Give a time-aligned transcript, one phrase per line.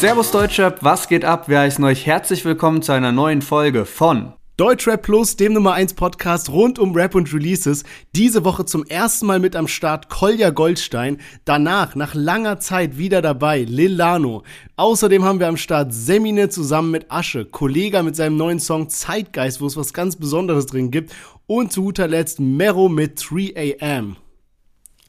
[0.00, 1.50] Servus Deutschrap, was geht ab?
[1.50, 5.92] Wir heißen euch herzlich willkommen zu einer neuen Folge von Deutschrap Plus, dem Nummer 1
[5.92, 7.84] Podcast rund um Rap und Releases.
[8.16, 11.18] Diese Woche zum ersten Mal mit am Start Kolja Goldstein.
[11.44, 14.42] Danach, nach langer Zeit wieder dabei, Lil Lano.
[14.76, 19.60] Außerdem haben wir am Start Semine zusammen mit Asche, Kollega mit seinem neuen Song Zeitgeist,
[19.60, 21.12] wo es was ganz Besonderes drin gibt.
[21.46, 24.16] Und zu guter Letzt Mero mit 3 AM.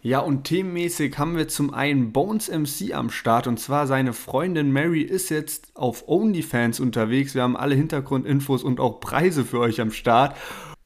[0.03, 4.71] Ja, und themenmäßig haben wir zum einen Bones MC am Start und zwar seine Freundin
[4.71, 7.35] Mary ist jetzt auf OnlyFans unterwegs.
[7.35, 10.35] Wir haben alle Hintergrundinfos und auch Preise für euch am Start.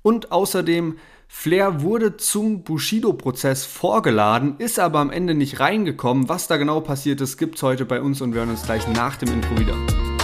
[0.01, 0.97] Und außerdem,
[1.29, 6.27] Flair wurde zum Bushido-Prozess vorgeladen, ist aber am Ende nicht reingekommen.
[6.27, 9.15] Was da genau passiert ist, gibt's heute bei uns und wir hören uns gleich nach
[9.15, 10.14] dem Intro wieder.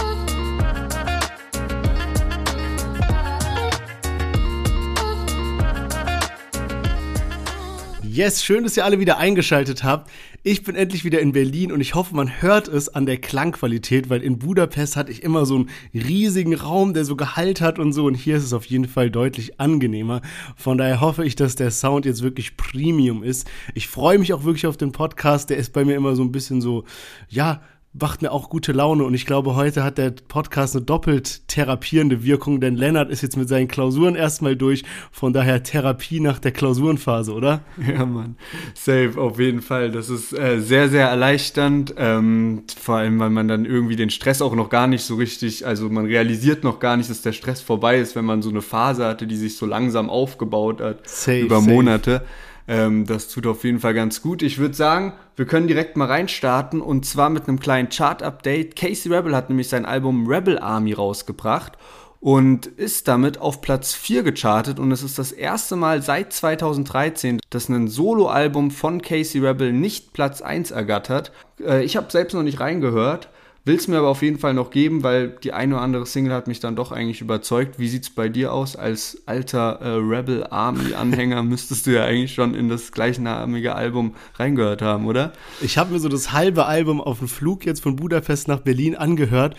[8.14, 10.10] Yes, schön, dass ihr alle wieder eingeschaltet habt.
[10.42, 14.10] Ich bin endlich wieder in Berlin und ich hoffe, man hört es an der Klangqualität,
[14.10, 17.94] weil in Budapest hatte ich immer so einen riesigen Raum, der so Gehalt hat und
[17.94, 20.20] so und hier ist es auf jeden Fall deutlich angenehmer.
[20.56, 23.50] Von daher hoffe ich, dass der Sound jetzt wirklich Premium ist.
[23.74, 26.32] Ich freue mich auch wirklich auf den Podcast, der ist bei mir immer so ein
[26.32, 26.84] bisschen so,
[27.30, 27.62] ja,
[27.94, 32.24] macht mir auch gute Laune und ich glaube, heute hat der Podcast eine doppelt therapierende
[32.24, 36.52] Wirkung, denn Lennart ist jetzt mit seinen Klausuren erstmal durch, von daher Therapie nach der
[36.52, 37.60] Klausurenphase, oder?
[37.86, 38.36] Ja, Mann,
[38.74, 39.90] safe, auf jeden Fall.
[39.90, 44.40] Das ist äh, sehr, sehr erleichternd, ähm, vor allem, weil man dann irgendwie den Stress
[44.40, 47.60] auch noch gar nicht so richtig, also man realisiert noch gar nicht, dass der Stress
[47.60, 51.40] vorbei ist, wenn man so eine Phase hatte, die sich so langsam aufgebaut hat, safe,
[51.40, 52.12] über Monate.
[52.12, 52.24] Safe.
[52.72, 54.40] Ähm, das tut auf jeden Fall ganz gut.
[54.40, 58.76] Ich würde sagen, wir können direkt mal reinstarten und zwar mit einem kleinen Chart-Update.
[58.76, 61.72] Casey Rebel hat nämlich sein Album Rebel Army rausgebracht
[62.18, 67.40] und ist damit auf Platz 4 gechartet und es ist das erste Mal seit 2013,
[67.50, 71.30] dass ein Soloalbum von Casey Rebel nicht Platz 1 ergattert.
[71.60, 73.28] Äh, ich habe selbst noch nicht reingehört,
[73.64, 76.32] Will es mir aber auf jeden Fall noch geben, weil die eine oder andere Single
[76.32, 77.78] hat mich dann doch eigentlich überzeugt.
[77.78, 78.74] Wie sieht es bei dir aus?
[78.74, 84.16] Als alter äh, Rebel Army Anhänger müsstest du ja eigentlich schon in das gleichnamige Album
[84.34, 85.32] reingehört haben, oder?
[85.60, 88.96] Ich habe mir so das halbe Album auf dem Flug jetzt von Budapest nach Berlin
[88.96, 89.56] angehört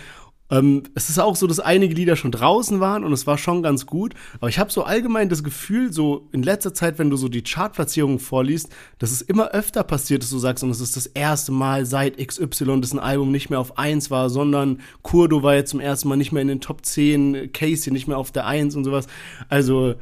[0.53, 3.63] ähm, es ist auch so, dass einige Lieder schon draußen waren und es war schon
[3.63, 4.13] ganz gut.
[4.39, 7.41] Aber ich habe so allgemein das Gefühl, so in letzter Zeit, wenn du so die
[7.41, 8.69] Chartplatzierungen vorliest,
[8.99, 12.17] dass es immer öfter passiert, dass du sagst, und es ist das erste Mal seit
[12.17, 16.07] XY, dass ein Album nicht mehr auf 1 war, sondern Kurdo war jetzt zum ersten
[16.07, 19.07] Mal nicht mehr in den Top 10, Casey nicht mehr auf der 1 und sowas.
[19.49, 19.95] Also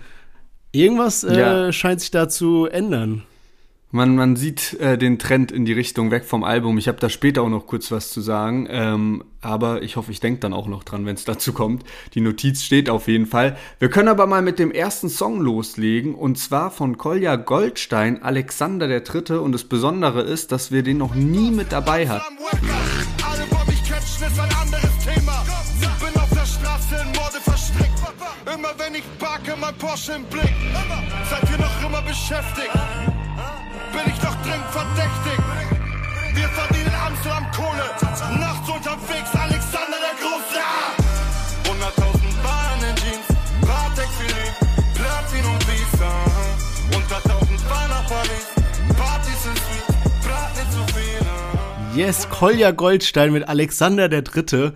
[0.74, 1.72] irgendwas äh, ja.
[1.72, 3.24] scheint sich da zu ändern.
[3.94, 6.78] Man, man sieht äh, den Trend in die Richtung weg vom Album.
[6.78, 10.22] Ich habe da später auch noch kurz was zu sagen, ähm, aber ich hoffe, ich
[10.22, 11.84] denke dann auch noch dran, wenn es dazu kommt.
[12.14, 13.58] Die Notiz steht auf jeden Fall.
[13.80, 18.88] Wir können aber mal mit dem ersten Song loslegen und zwar von Kolja Goldstein, Alexander
[18.88, 19.42] der Dritte.
[19.42, 22.34] Und das Besondere ist, dass wir den noch nie mit dabei hatten.
[28.54, 30.54] Immer wenn ich parke, mein Porsche im Blick.
[31.30, 32.70] Seid ihr noch immer beschäftigt?
[33.92, 35.40] Bin ich doch dringend verdächtig.
[36.34, 37.88] Wir verdienen Amsterdam Kohle,
[38.40, 40.62] nachts unterwegs, Alexander der Große.
[41.66, 43.28] 100.000 Bar in Jeans,
[43.62, 44.58] Patek Philippe,
[44.96, 46.12] Platin und Visa.
[46.92, 48.48] 100.000 Bar nach Paris,
[48.98, 49.90] Partys in Suite,
[50.56, 51.22] nicht zu viel.
[51.96, 54.74] Yes, Kolja Goldstein mit Alexander der Dritte.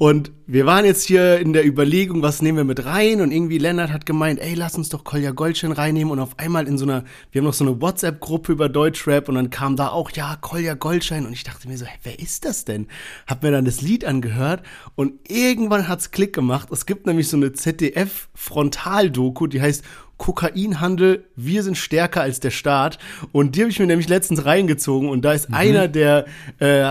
[0.00, 3.20] Und wir waren jetzt hier in der Überlegung, was nehmen wir mit rein?
[3.20, 6.10] Und irgendwie Lennart hat gemeint, ey, lass uns doch Kolja Goldstein reinnehmen.
[6.10, 9.34] Und auf einmal in so einer, wir haben noch so eine WhatsApp-Gruppe über Deutschrap und
[9.34, 11.26] dann kam da auch, ja, Kolja Goldstein.
[11.26, 12.86] Und ich dachte mir so, hey, wer ist das denn?
[13.26, 14.62] Hab mir dann das Lied angehört
[14.94, 16.70] und irgendwann hat's Klick gemacht.
[16.72, 19.84] Es gibt nämlich so eine ZDF-Frontal-Doku, die heißt
[20.20, 22.98] Kokainhandel, wir sind stärker als der Staat.
[23.32, 25.54] Und die habe ich mir nämlich letztens reingezogen und da ist mhm.
[25.54, 26.26] einer der
[26.58, 26.84] äh,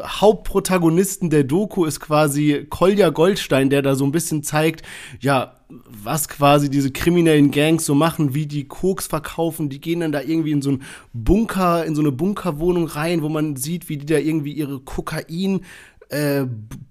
[0.00, 4.86] Hauptprotagonisten der Doku ist quasi Kolja Goldstein, der da so ein bisschen zeigt,
[5.18, 9.68] ja, was quasi diese kriminellen Gangs so machen, wie die Koks verkaufen.
[9.68, 10.82] Die gehen dann da irgendwie in so einen
[11.12, 15.62] Bunker, in so eine Bunkerwohnung rein, wo man sieht, wie die da irgendwie ihre Kokain
[16.08, 16.44] äh,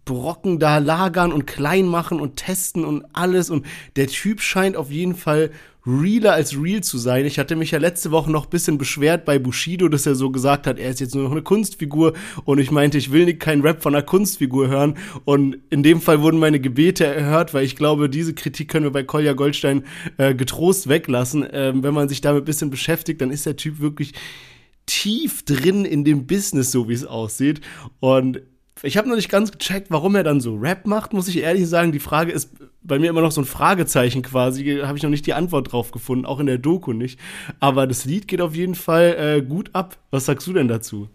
[0.04, 3.50] Brocken da lagern und klein machen und testen und alles.
[3.50, 3.66] Und
[3.96, 5.52] der Typ scheint auf jeden Fall
[5.86, 7.26] realer als real zu sein.
[7.26, 10.68] Ich hatte mich ja letzte Woche noch bisschen beschwert bei Bushido, dass er so gesagt
[10.68, 13.62] hat, er ist jetzt nur noch eine Kunstfigur und ich meinte, ich will nicht keinen
[13.62, 17.76] Rap von einer Kunstfigur hören und in dem Fall wurden meine Gebete erhört, weil ich
[17.76, 19.84] glaube, diese Kritik können wir bei Kolja Goldstein
[20.18, 21.46] äh, getrost weglassen.
[21.52, 24.14] Ähm, wenn man sich damit bisschen beschäftigt, dann ist der Typ wirklich
[24.86, 27.62] tief drin in dem Business, so wie es aussieht
[28.00, 28.42] und
[28.84, 31.68] ich habe noch nicht ganz gecheckt, warum er dann so Rap macht, muss ich ehrlich
[31.68, 31.92] sagen.
[31.92, 32.52] Die Frage ist
[32.84, 34.82] bei mir immer noch so ein Fragezeichen quasi.
[34.84, 37.20] Habe ich noch nicht die Antwort drauf gefunden, auch in der Doku nicht.
[37.60, 39.98] Aber das Lied geht auf jeden Fall äh, gut ab.
[40.12, 41.08] Was sagst du denn dazu?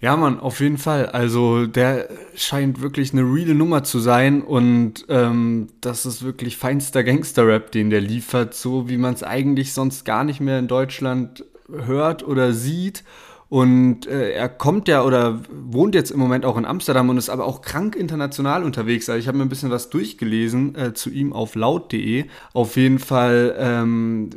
[0.00, 1.06] Ja, Mann, auf jeden Fall.
[1.06, 7.04] Also der scheint wirklich eine reale Nummer zu sein und ähm, das ist wirklich feinster
[7.04, 11.44] Gangster-Rap, den der liefert, so wie man es eigentlich sonst gar nicht mehr in Deutschland
[11.70, 13.04] hört oder sieht.
[13.50, 17.28] Und äh, er kommt ja oder wohnt jetzt im Moment auch in Amsterdam und ist
[17.28, 19.08] aber auch krank international unterwegs.
[19.08, 22.26] Also ich habe mir ein bisschen was durchgelesen äh, zu ihm auf laut.de.
[22.52, 24.30] Auf jeden Fall ähm,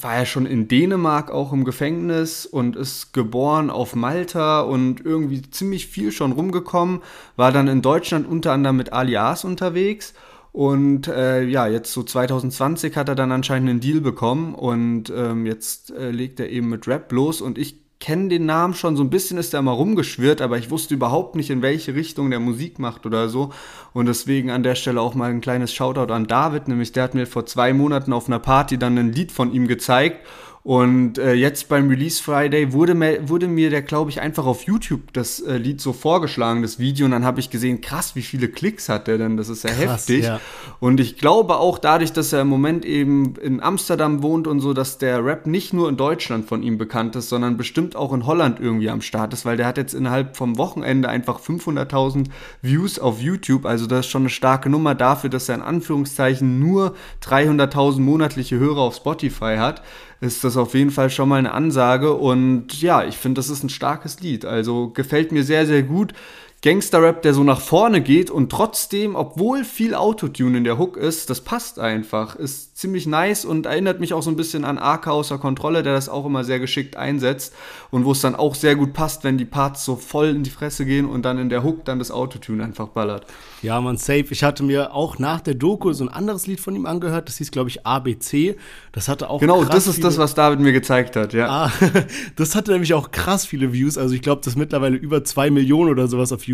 [0.00, 5.42] war er schon in Dänemark auch im Gefängnis und ist geboren auf Malta und irgendwie
[5.42, 7.02] ziemlich viel schon rumgekommen.
[7.36, 10.14] War dann in Deutschland unter anderem mit Alias unterwegs.
[10.52, 15.44] Und äh, ja, jetzt so 2020 hat er dann anscheinend einen Deal bekommen und ähm,
[15.44, 19.02] jetzt äh, legt er eben mit Rap los und ich kenne den Namen schon, so
[19.02, 22.38] ein bisschen ist er mal rumgeschwirrt, aber ich wusste überhaupt nicht, in welche Richtung der
[22.38, 23.48] Musik macht oder so.
[23.94, 27.14] Und deswegen an der Stelle auch mal ein kleines Shoutout an David, nämlich der hat
[27.14, 30.18] mir vor zwei Monaten auf einer Party dann ein Lied von ihm gezeigt
[30.64, 34.62] und äh, jetzt beim Release Friday wurde, mir, wurde mir der, glaube ich, einfach auf
[34.62, 37.04] YouTube das äh, Lied so vorgeschlagen, das Video.
[37.04, 39.36] Und dann habe ich gesehen, krass, wie viele Klicks hat der denn?
[39.36, 40.24] Das ist ja krass, heftig.
[40.24, 40.40] Ja.
[40.80, 44.72] Und ich glaube auch dadurch, dass er im Moment eben in Amsterdam wohnt und so,
[44.72, 48.24] dass der Rap nicht nur in Deutschland von ihm bekannt ist, sondern bestimmt auch in
[48.24, 52.28] Holland irgendwie am Start ist, weil der hat jetzt innerhalb vom Wochenende einfach 500.000
[52.62, 53.66] Views auf YouTube.
[53.66, 58.58] Also das ist schon eine starke Nummer dafür, dass er in Anführungszeichen nur 300.000 monatliche
[58.58, 59.82] Hörer auf Spotify hat
[60.24, 62.14] ist das auf jeden Fall schon mal eine Ansage.
[62.14, 64.44] Und ja, ich finde, das ist ein starkes Lied.
[64.44, 66.14] Also gefällt mir sehr, sehr gut.
[66.64, 71.28] Gangster-Rap, der so nach vorne geht und trotzdem, obwohl viel Autotune in der Hook ist,
[71.28, 72.36] das passt einfach.
[72.36, 75.92] Ist ziemlich nice und erinnert mich auch so ein bisschen an Arca außer Kontrolle, der
[75.92, 77.52] das auch immer sehr geschickt einsetzt
[77.90, 80.48] und wo es dann auch sehr gut passt, wenn die Parts so voll in die
[80.48, 83.26] Fresse gehen und dann in der Hook dann das Autotune einfach ballert.
[83.60, 84.26] Ja, man, safe.
[84.30, 87.36] Ich hatte mir auch nach der Doku so ein anderes Lied von ihm angehört, das
[87.36, 88.56] hieß, glaube ich, ABC.
[88.92, 89.40] Das hatte auch.
[89.40, 91.48] Genau, das ist das, was David mir gezeigt hat, ja.
[91.48, 91.72] Ah,
[92.36, 93.98] das hatte nämlich auch krass viele Views.
[93.98, 96.53] Also ich glaube, das ist mittlerweile über zwei Millionen oder sowas auf YouTube.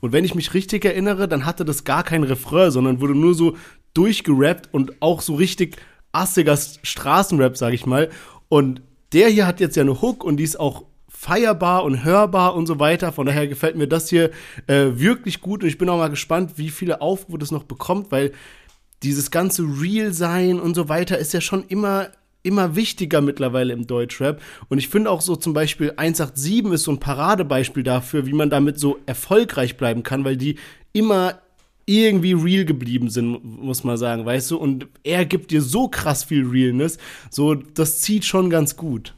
[0.00, 3.34] Und wenn ich mich richtig erinnere, dann hatte das gar kein Refrain, sondern wurde nur
[3.34, 3.56] so
[3.94, 5.76] durchgerappt und auch so richtig
[6.12, 8.10] assiger Straßenrap, sag ich mal.
[8.48, 8.82] Und
[9.12, 12.66] der hier hat jetzt ja eine Hook und die ist auch feierbar und hörbar und
[12.66, 13.12] so weiter.
[13.12, 14.30] Von daher gefällt mir das hier
[14.66, 18.12] äh, wirklich gut und ich bin auch mal gespannt, wie viele Aufrufe das noch bekommt,
[18.12, 18.32] weil
[19.02, 22.08] dieses ganze Real-Sein und so weiter ist ja schon immer
[22.46, 24.40] immer wichtiger mittlerweile im Deutschrap.
[24.68, 28.50] Und ich finde auch so zum Beispiel 187 ist so ein Paradebeispiel dafür, wie man
[28.50, 30.56] damit so erfolgreich bleiben kann, weil die
[30.92, 31.40] immer
[31.86, 34.56] irgendwie real geblieben sind, muss man sagen, weißt du?
[34.56, 36.98] Und er gibt dir so krass viel Realness,
[37.30, 39.14] so das zieht schon ganz gut.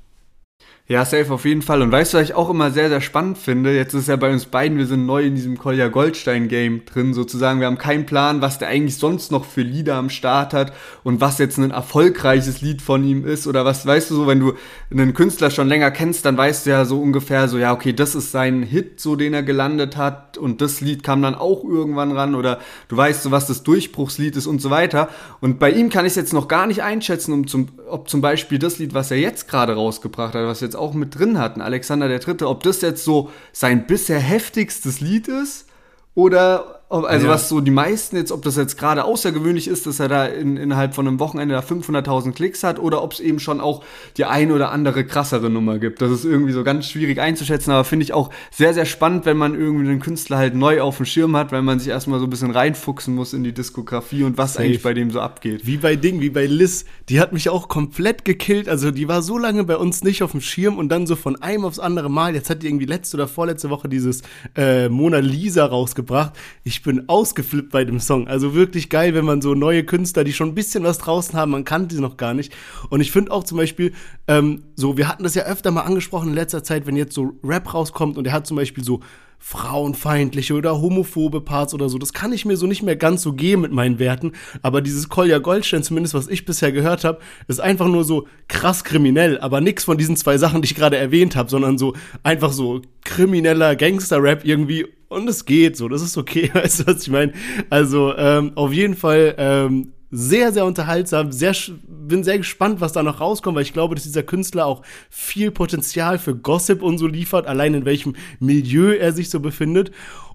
[0.90, 1.82] Ja, safe auf jeden Fall.
[1.82, 3.76] Und weißt du, was ich auch immer sehr, sehr spannend finde?
[3.76, 7.60] Jetzt ist ja bei uns beiden, wir sind neu in diesem Kolja Goldstein-Game drin, sozusagen.
[7.60, 10.72] Wir haben keinen Plan, was der eigentlich sonst noch für Lieder am Start hat
[11.04, 13.46] und was jetzt ein erfolgreiches Lied von ihm ist.
[13.46, 14.54] Oder was, weißt du so, wenn du
[14.90, 18.14] einen Künstler schon länger kennst, dann weißt du ja so ungefähr so, ja, okay, das
[18.14, 22.12] ist sein Hit, so den er gelandet hat und das Lied kam dann auch irgendwann
[22.12, 25.10] ran oder du weißt so, was das Durchbruchslied ist und so weiter.
[25.42, 28.22] Und bei ihm kann ich es jetzt noch gar nicht einschätzen, um zum, ob zum
[28.22, 31.60] Beispiel das Lied, was er jetzt gerade rausgebracht hat, was jetzt auch mit drin hatten,
[31.60, 35.66] Alexander der Dritte, ob das jetzt so sein bisher heftigstes Lied ist
[36.14, 37.32] oder also ja.
[37.32, 40.56] was so die meisten jetzt, ob das jetzt gerade außergewöhnlich ist, dass er da in,
[40.56, 43.84] innerhalb von einem Wochenende da 500.000 Klicks hat oder ob es eben schon auch
[44.16, 46.00] die ein oder andere krassere Nummer gibt.
[46.00, 49.36] Das ist irgendwie so ganz schwierig einzuschätzen, aber finde ich auch sehr, sehr spannend, wenn
[49.36, 52.26] man irgendwie den Künstler halt neu auf dem Schirm hat, weil man sich erstmal so
[52.26, 54.64] ein bisschen reinfuchsen muss in die Diskografie und was Safe.
[54.64, 55.66] eigentlich bei dem so abgeht.
[55.66, 58.66] Wie bei Ding, wie bei Liz, die hat mich auch komplett gekillt.
[58.66, 61.36] Also die war so lange bei uns nicht auf dem Schirm und dann so von
[61.36, 64.22] einem aufs andere Mal, jetzt hat die irgendwie letzte oder vorletzte Woche dieses
[64.56, 66.32] äh, Mona Lisa rausgebracht.
[66.64, 68.28] Ich ich bin ausgeflippt bei dem Song.
[68.28, 71.50] Also wirklich geil, wenn man so neue Künstler, die schon ein bisschen was draußen haben,
[71.50, 72.54] man kannte sie noch gar nicht.
[72.88, 73.92] Und ich finde auch zum Beispiel,
[74.28, 77.32] ähm, so, wir hatten das ja öfter mal angesprochen in letzter Zeit, wenn jetzt so
[77.42, 79.00] Rap rauskommt und er hat zum Beispiel so
[79.40, 81.98] frauenfeindliche oder homophobe Parts oder so.
[81.98, 84.32] Das kann ich mir so nicht mehr ganz so geben mit meinen Werten.
[84.62, 87.18] Aber dieses Kolja Goldstein, zumindest was ich bisher gehört habe,
[87.48, 89.40] ist einfach nur so krass kriminell.
[89.40, 92.82] Aber nichts von diesen zwei Sachen, die ich gerade erwähnt habe, sondern so einfach so
[93.04, 94.86] krimineller Gangster-Rap irgendwie.
[95.08, 97.32] Und es geht so, das ist okay, weißt du, was ich meine?
[97.70, 101.32] Also ähm, auf jeden Fall ähm, sehr, sehr unterhaltsam.
[101.32, 101.54] Sehr,
[101.86, 105.50] bin sehr gespannt, was da noch rauskommt, weil ich glaube, dass dieser Künstler auch viel
[105.50, 109.90] Potenzial für Gossip und so liefert, allein in welchem Milieu er sich so befindet.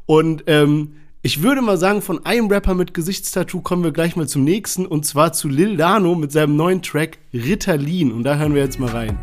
[0.06, 4.28] Und ähm, ich würde mal sagen, von einem Rapper mit Gesichtstattoo kommen wir gleich mal
[4.28, 8.12] zum nächsten, und zwar zu Lil Dano mit seinem neuen Track Ritalin.
[8.12, 9.18] Und da hören wir jetzt mal rein.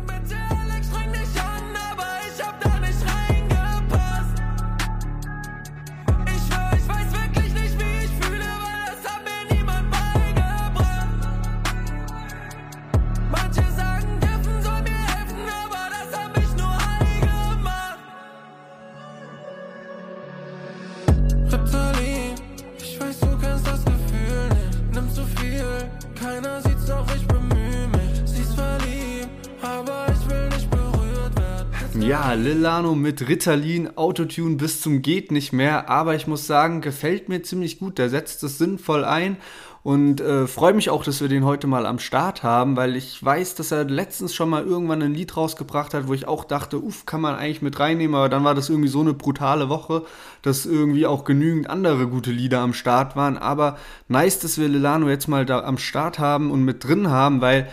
[32.01, 37.29] Ja, Lilano mit Ritalin, Autotune bis zum geht nicht mehr, aber ich muss sagen, gefällt
[37.29, 37.99] mir ziemlich gut.
[37.99, 39.37] Der setzt es sinnvoll ein
[39.83, 43.23] und äh, freue mich auch, dass wir den heute mal am Start haben, weil ich
[43.23, 46.79] weiß, dass er letztens schon mal irgendwann ein Lied rausgebracht hat, wo ich auch dachte,
[46.79, 50.03] uff, kann man eigentlich mit reinnehmen, aber dann war das irgendwie so eine brutale Woche,
[50.41, 53.37] dass irgendwie auch genügend andere gute Lieder am Start waren.
[53.37, 53.77] Aber
[54.07, 57.69] nice, dass wir Lilano jetzt mal da am Start haben und mit drin haben, weil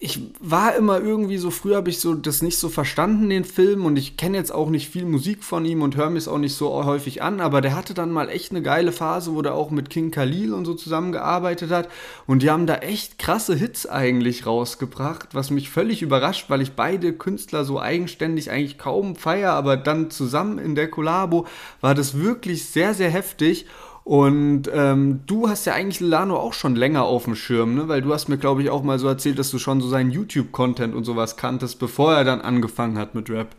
[0.00, 3.84] ich war immer irgendwie so, früher habe ich so das nicht so verstanden, den Film,
[3.84, 6.38] und ich kenne jetzt auch nicht viel Musik von ihm und höre mir es auch
[6.38, 9.54] nicht so häufig an, aber der hatte dann mal echt eine geile Phase, wo der
[9.54, 11.90] auch mit King Khalil und so zusammengearbeitet hat.
[12.26, 16.72] Und die haben da echt krasse Hits eigentlich rausgebracht, was mich völlig überrascht, weil ich
[16.72, 21.46] beide Künstler so eigenständig eigentlich kaum feier, aber dann zusammen in der Kollabo
[21.82, 23.66] war das wirklich sehr, sehr heftig.
[24.10, 27.86] Und ähm, du hast ja eigentlich Lano auch schon länger auf dem Schirm, ne?
[27.86, 30.10] Weil du hast mir, glaube ich, auch mal so erzählt, dass du schon so seinen
[30.10, 33.54] YouTube-Content und sowas kanntest, bevor er dann angefangen hat mit Rap.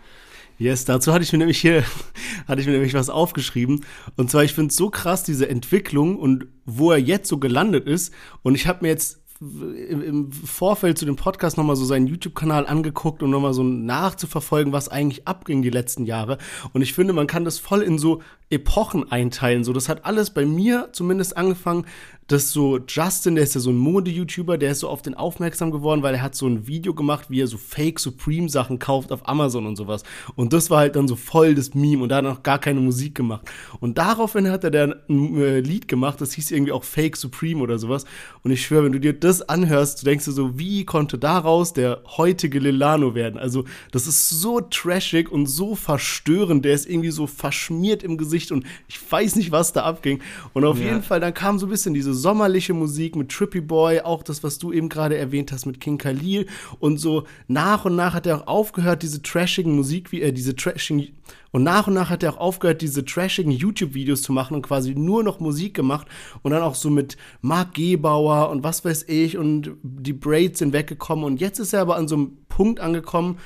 [0.58, 1.86] Yes, dazu hatte ich mir nämlich hier,
[2.50, 3.86] hatte ich mir nämlich was aufgeschrieben.
[4.18, 7.88] Und zwar, ich finde es so krass, diese Entwicklung und wo er jetzt so gelandet
[7.88, 8.14] ist.
[8.44, 13.24] Und ich habe mir jetzt im Vorfeld zu dem Podcast nochmal so seinen YouTube-Kanal angeguckt
[13.24, 16.38] und nochmal so nachzuverfolgen, was eigentlich abging die letzten Jahre.
[16.74, 18.22] Und ich finde, man kann das voll in so
[18.52, 19.64] Epochen einteilen.
[19.64, 21.86] So, das hat alles bei mir zumindest angefangen
[22.32, 25.72] dass so Justin, der ist ja so ein Mode-YouTuber, der ist so auf den aufmerksam
[25.72, 29.28] geworden, weil er hat so ein Video gemacht, wie er so Fake Supreme-Sachen kauft auf
[29.28, 30.04] Amazon und sowas.
[30.36, 32.60] Und das war halt dann so voll das Meme und da hat er noch gar
[32.60, 33.50] keine Musik gemacht.
[33.80, 37.62] Und daraufhin hat er dann ein äh, Lied gemacht, das hieß irgendwie auch Fake Supreme
[37.62, 38.06] oder sowas.
[38.44, 41.74] Und ich schwöre, wenn du dir das anhörst, du denkst du so, wie konnte daraus
[41.74, 43.40] der heutige Lilano werden?
[43.40, 46.66] Also, das ist so trashig und so verstörend.
[46.66, 50.22] Der ist irgendwie so verschmiert im Gesicht und ich weiß nicht, was da abging.
[50.54, 50.86] Und auf ja.
[50.86, 54.44] jeden Fall, dann kam so ein bisschen diese sommerliche Musik mit Trippy Boy, auch das,
[54.44, 56.46] was du eben gerade erwähnt hast mit King Khalil.
[56.80, 60.34] Und so nach und nach hat er auch aufgehört, diese trashigen Musik, wie er äh,
[60.34, 61.10] diese trashigen
[61.52, 64.96] und nach und nach hat er auch aufgehört, diese trashigen YouTube-Videos zu machen und quasi
[64.96, 66.08] nur noch Musik gemacht
[66.42, 70.74] und dann auch so mit Mark Gebauer und was weiß ich und die Braids sind
[70.74, 73.38] weggekommen und jetzt ist er aber an so einem Punkt angekommen,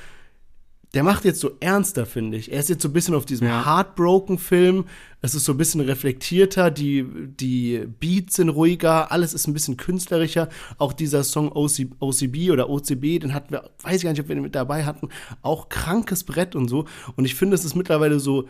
[0.96, 2.50] der macht jetzt so ernster, finde ich.
[2.50, 3.66] Er ist jetzt so ein bisschen auf diesem ja.
[3.66, 4.86] Heartbroken-Film.
[5.20, 7.04] Es ist so ein bisschen reflektierter, die,
[7.38, 10.48] die Beats sind ruhiger, alles ist ein bisschen künstlerischer.
[10.78, 14.28] Auch dieser Song OC, OCB oder OCB, den hatten wir, weiß ich gar nicht, ob
[14.28, 15.10] wir den mit dabei hatten,
[15.42, 16.86] auch krankes Brett und so.
[17.14, 18.48] Und ich finde, es ist mittlerweile so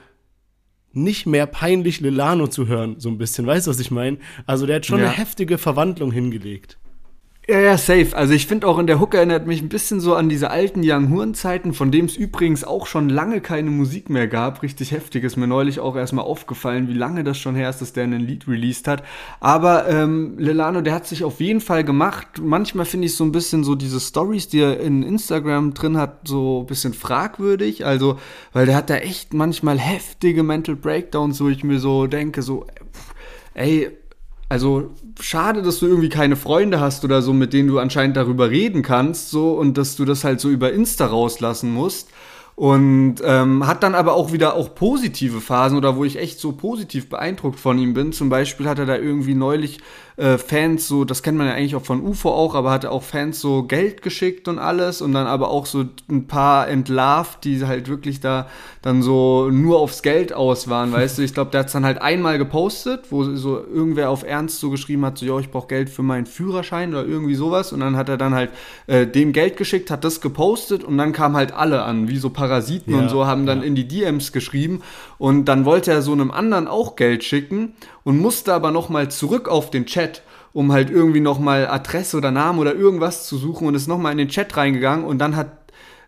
[0.92, 3.44] nicht mehr peinlich, Lilano zu hören, so ein bisschen.
[3.44, 4.18] Weißt du, was ich meine?
[4.46, 5.06] Also der hat schon ja.
[5.06, 6.78] eine heftige Verwandlung hingelegt.
[7.48, 8.08] Ja, ja, safe.
[8.16, 10.80] Also ich finde auch in der Hook erinnert mich ein bisschen so an diese alten
[10.82, 14.64] Young Horn-Zeiten, von dem es übrigens auch schon lange keine Musik mehr gab.
[14.64, 15.22] Richtig heftig.
[15.22, 18.18] Ist mir neulich auch erstmal aufgefallen, wie lange das schon her ist, dass der ein
[18.18, 19.04] Lied released hat.
[19.38, 22.26] Aber ähm, Lelano, der hat sich auf jeden Fall gemacht.
[22.42, 26.26] Manchmal finde ich so ein bisschen so diese Stories, die er in Instagram drin hat,
[26.26, 27.86] so ein bisschen fragwürdig.
[27.86, 28.18] Also,
[28.54, 32.66] weil der hat da echt manchmal heftige Mental Breakdowns, wo ich mir so denke, so,
[33.54, 33.96] ey,
[34.48, 38.50] also schade, dass du irgendwie keine Freunde hast oder so, mit denen du anscheinend darüber
[38.50, 42.10] reden kannst, so und dass du das halt so über Insta rauslassen musst.
[42.54, 46.52] Und ähm, hat dann aber auch wieder auch positive Phasen oder wo ich echt so
[46.52, 48.12] positiv beeindruckt von ihm bin.
[48.12, 49.80] Zum Beispiel hat er da irgendwie neulich
[50.16, 53.02] äh, Fans so, das kennt man ja eigentlich auch von UFO auch, aber hatte auch
[53.02, 57.64] Fans so Geld geschickt und alles und dann aber auch so ein paar entlarvt, die
[57.66, 58.48] halt wirklich da
[58.80, 61.22] dann so nur aufs Geld aus waren, weißt du.
[61.22, 64.70] Ich glaube, der hat es dann halt einmal gepostet, wo so irgendwer auf Ernst so
[64.70, 67.96] geschrieben hat, so, ja, ich brauche Geld für meinen Führerschein oder irgendwie sowas und dann
[67.96, 68.50] hat er dann halt
[68.86, 72.30] äh, dem Geld geschickt, hat das gepostet und dann kamen halt alle an, wie so
[72.30, 73.64] Parasiten ja, und so, haben dann ja.
[73.64, 74.82] in die DMs geschrieben
[75.18, 79.48] und dann wollte er so einem anderen auch Geld schicken und musste aber nochmal zurück
[79.48, 83.74] auf den Chat, um halt irgendwie nochmal Adresse oder Name oder irgendwas zu suchen und
[83.74, 85.65] ist nochmal in den Chat reingegangen und dann hat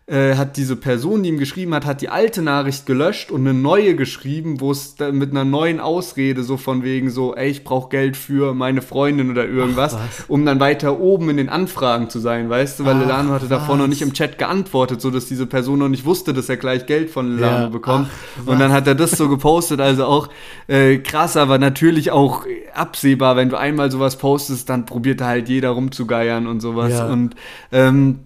[0.09, 3.53] äh, hat diese Person, die ihm geschrieben hat, hat die alte Nachricht gelöscht und eine
[3.53, 7.89] neue geschrieben, wo es mit einer neuen Ausrede so von wegen so, ey, ich brauche
[7.89, 12.19] Geld für meine Freundin oder irgendwas, Ach, um dann weiter oben in den Anfragen zu
[12.19, 13.49] sein, weißt du, weil Ach, Lelano hatte was.
[13.49, 16.57] davor noch nicht im Chat geantwortet, so dass diese Person noch nicht wusste, dass er
[16.57, 17.69] gleich Geld von Lelano ja.
[17.69, 18.07] bekommt.
[18.41, 20.29] Ach, und dann hat er das so gepostet, also auch
[20.67, 25.49] äh, krass, aber natürlich auch absehbar, wenn du einmal sowas postest, dann probiert da halt
[25.49, 26.93] jeder rumzugeiern und sowas.
[26.93, 27.07] Ja.
[27.07, 27.35] Und
[27.71, 28.19] ähm,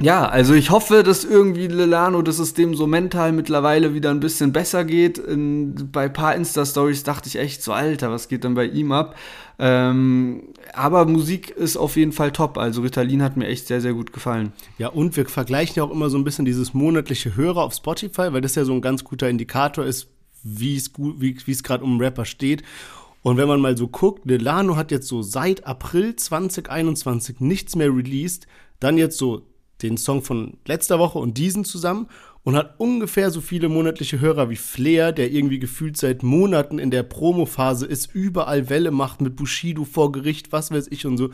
[0.00, 4.20] ja, also ich hoffe, dass irgendwie Lilano, dass es dem so mental mittlerweile wieder ein
[4.20, 5.18] bisschen besser geht.
[5.18, 8.92] In, bei ein paar Insta-Stories dachte ich echt so, Alter, was geht denn bei ihm
[8.92, 9.16] ab?
[9.58, 12.58] Ähm, aber Musik ist auf jeden Fall top.
[12.58, 14.52] Also Ritalin hat mir echt sehr, sehr gut gefallen.
[14.78, 18.32] Ja, und wir vergleichen ja auch immer so ein bisschen dieses monatliche Hörer auf Spotify,
[18.32, 20.06] weil das ja so ein ganz guter Indikator ist,
[20.44, 22.62] wie es wie es gerade um einen Rapper steht.
[23.22, 27.88] Und wenn man mal so guckt, Delano hat jetzt so seit April 2021 nichts mehr
[27.88, 28.46] released,
[28.78, 29.47] dann jetzt so
[29.82, 32.08] den Song von letzter Woche und diesen zusammen
[32.42, 36.90] und hat ungefähr so viele monatliche Hörer wie Flair, der irgendwie gefühlt seit Monaten in
[36.90, 41.30] der Promo-Phase ist, überall Welle macht mit Bushido vor Gericht, was weiß ich und so.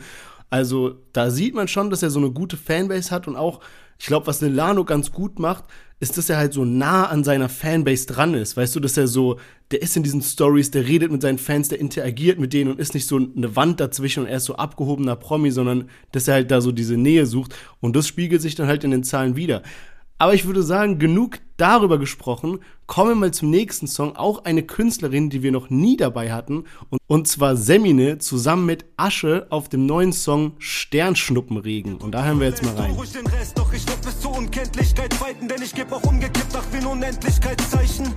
[0.49, 3.61] Also da sieht man schon, dass er so eine gute Fanbase hat und auch,
[3.97, 5.65] ich glaube, was Delano ganz gut macht,
[5.99, 8.57] ist, dass er halt so nah an seiner Fanbase dran ist.
[8.57, 9.39] Weißt du, dass er so,
[9.71, 12.79] der ist in diesen Stories, der redet mit seinen Fans, der interagiert mit denen und
[12.79, 16.35] ist nicht so eine Wand dazwischen und er ist so abgehobener Promi, sondern dass er
[16.35, 19.35] halt da so diese Nähe sucht und das spiegelt sich dann halt in den Zahlen
[19.35, 19.63] wieder.
[20.17, 22.59] Aber ich würde sagen, genug darüber gesprochen.
[22.87, 24.15] Kommen wir mal zum nächsten Song.
[24.15, 26.65] Auch eine Künstlerin, die wir noch nie dabei hatten.
[26.89, 31.97] Und, und zwar Semine zusammen mit Asche auf dem neuen Song Sternschnuppenregen.
[31.97, 32.95] Und da hören wir jetzt mal rein.
[33.13, 36.85] Den Rest, doch ich bis zur Unkenntlichkeit fighten, denn ich geb auch umgekippt nach den
[36.85, 38.13] Unendlichkeitszeichen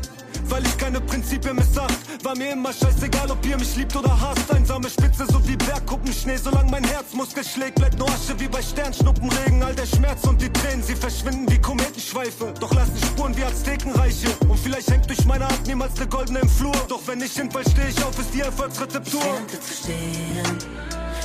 [0.51, 1.99] weil ich keine Prinzipien missacht.
[2.25, 4.51] War mir immer scheißegal, ob ihr mich liebt oder hasst.
[4.51, 9.63] Einsame Spitze so wie Bergkuppenschnee, solange mein Herzmuskel schlägt, bleibt nur Asche wie bei Sternschnuppenregen.
[9.63, 14.29] All der Schmerz und die Tränen, sie verschwinden wie Kometenschweife, doch lassen Spuren wie Aztekenreiche.
[14.49, 16.77] Und vielleicht hängt durch meine Art niemals eine goldene im Flur.
[16.89, 19.23] Doch wenn ich hinfall, stehe ich auf, ist die Erfolgsrezeptur.
[19.53, 20.59] Ich zu stehen,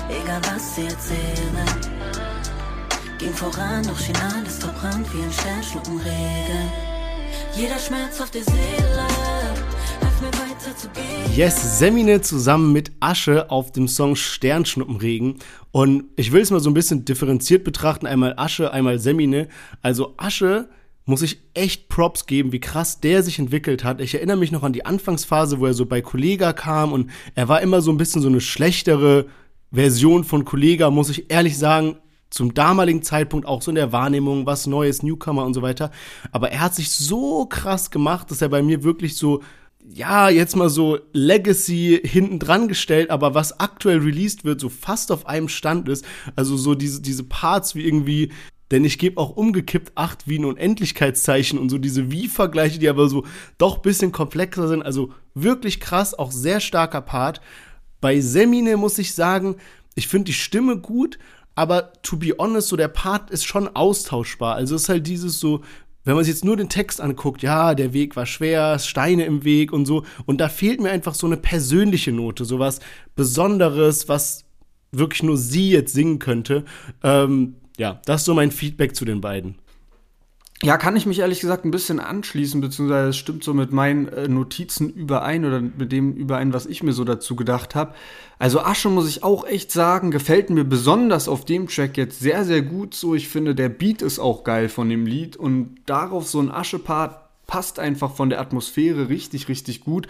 [0.09, 2.03] egal was sie erzählen.
[3.19, 6.92] Ging voran, doch schien alles verbrannt wie ein Sternschnuppenregen.
[7.55, 8.57] Jeder Schmerz auf der Seele.
[11.35, 15.39] Yes, Semine zusammen mit Asche auf dem Song Sternschnuppenregen.
[15.71, 18.07] Und ich will es mal so ein bisschen differenziert betrachten.
[18.07, 19.49] Einmal Asche, einmal Semine.
[19.81, 20.69] Also Asche
[21.05, 24.01] muss ich echt Props geben, wie krass der sich entwickelt hat.
[24.01, 27.49] Ich erinnere mich noch an die Anfangsphase, wo er so bei Kollega kam und er
[27.49, 29.27] war immer so ein bisschen so eine schlechtere
[29.71, 31.97] Version von Kollega, muss ich ehrlich sagen
[32.33, 35.91] zum damaligen Zeitpunkt auch so in der Wahrnehmung, was Neues, Newcomer und so weiter.
[36.31, 39.43] Aber er hat sich so krass gemacht, dass er bei mir wirklich so,
[39.87, 45.11] ja, jetzt mal so Legacy hinten dran gestellt, aber was aktuell released wird, so fast
[45.11, 46.05] auf einem Stand ist.
[46.35, 48.31] Also so diese, diese Parts wie irgendwie
[48.71, 53.07] denn ich gebe auch umgekippt acht wie ein Unendlichkeitszeichen und so diese Wie-Vergleiche, die aber
[53.07, 53.23] so
[53.59, 54.81] doch bisschen komplexer sind.
[54.81, 57.39] Also wirklich krass, auch sehr starker Part.
[58.01, 59.57] Bei Semine muss ich sagen,
[59.93, 61.19] ich finde die Stimme gut,
[61.55, 64.55] aber to be honest, so der Part ist schon austauschbar.
[64.55, 65.61] Also es ist halt dieses so,
[66.03, 69.43] wenn man sich jetzt nur den Text anguckt, ja, der Weg war schwer, Steine im
[69.43, 72.79] Weg und so, und da fehlt mir einfach so eine persönliche Note, so was
[73.15, 74.45] Besonderes, was
[74.91, 76.65] wirklich nur sie jetzt singen könnte.
[77.03, 79.55] Ähm, ja, das ist so mein Feedback zu den beiden.
[80.63, 84.07] Ja, kann ich mich ehrlich gesagt ein bisschen anschließen, beziehungsweise es stimmt so mit meinen
[84.07, 87.93] äh, Notizen überein oder mit dem überein, was ich mir so dazu gedacht habe.
[88.39, 92.45] Also Asche muss ich auch echt sagen, gefällt mir besonders auf dem Track jetzt sehr,
[92.45, 93.13] sehr gut so.
[93.13, 97.19] Ich finde, der Beat ist auch geil von dem Lied und darauf so ein Asche-Part
[97.45, 100.07] passt einfach von der Atmosphäre richtig, richtig gut.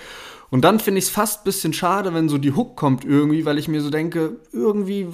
[0.52, 3.46] Und dann finde ich es fast ein bisschen schade, wenn so die Hook kommt irgendwie,
[3.46, 5.08] weil ich mir so denke, irgendwie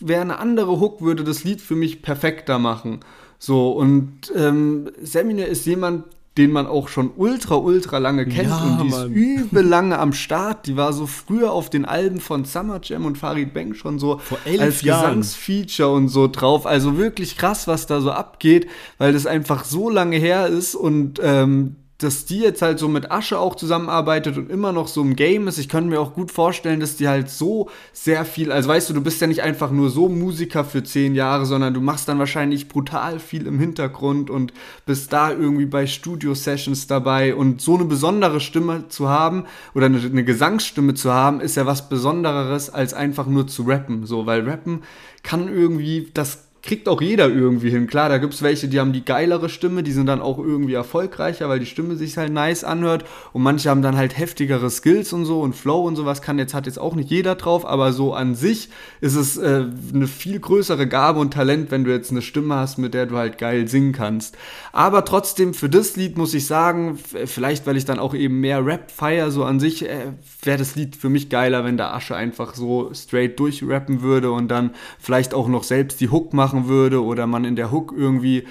[0.00, 3.00] wäre eine andere Hook, würde das Lied für mich perfekter machen.
[3.44, 6.04] So, und ähm, Semine ist jemand,
[6.38, 10.12] den man auch schon ultra, ultra lange kennt ja, und die ist übel lange am
[10.12, 10.68] Start.
[10.68, 14.20] Die war so früher auf den Alben von Summer Jam und Farid Bang schon so
[14.46, 15.18] als Jahren.
[15.18, 16.66] Gesangsfeature und so drauf.
[16.66, 21.18] Also wirklich krass, was da so abgeht, weil das einfach so lange her ist und
[21.20, 25.14] ähm, dass die jetzt halt so mit Asche auch zusammenarbeitet und immer noch so im
[25.14, 25.58] Game ist.
[25.58, 28.94] Ich könnte mir auch gut vorstellen, dass die halt so sehr viel, also weißt du,
[28.94, 32.18] du bist ja nicht einfach nur so Musiker für zehn Jahre, sondern du machst dann
[32.18, 34.52] wahrscheinlich brutal viel im Hintergrund und
[34.86, 39.98] bist da irgendwie bei Studio-Sessions dabei und so eine besondere Stimme zu haben oder eine,
[39.98, 44.48] eine Gesangsstimme zu haben, ist ja was Besondereres als einfach nur zu rappen, so, weil
[44.48, 44.82] rappen
[45.22, 47.88] kann irgendwie das kriegt auch jeder irgendwie hin.
[47.88, 50.74] Klar, da gibt es welche, die haben die geilere Stimme, die sind dann auch irgendwie
[50.74, 53.04] erfolgreicher, weil die Stimme sich halt nice anhört.
[53.32, 56.54] Und manche haben dann halt heftigere Skills und so und Flow und sowas kann jetzt,
[56.54, 58.68] hat jetzt auch nicht jeder drauf, aber so an sich
[59.00, 62.78] ist es äh, eine viel größere Gabe und Talent, wenn du jetzt eine Stimme hast,
[62.78, 64.38] mit der du halt geil singen kannst.
[64.70, 68.64] Aber trotzdem, für das Lied muss ich sagen, vielleicht weil ich dann auch eben mehr
[68.64, 72.14] Rap feier, so an sich äh, wäre das Lied für mich geiler, wenn der Asche
[72.14, 74.70] einfach so straight durchrappen würde und dann
[75.00, 78.44] vielleicht auch noch selbst die Hook macht machen würde oder man in der Hook irgendwie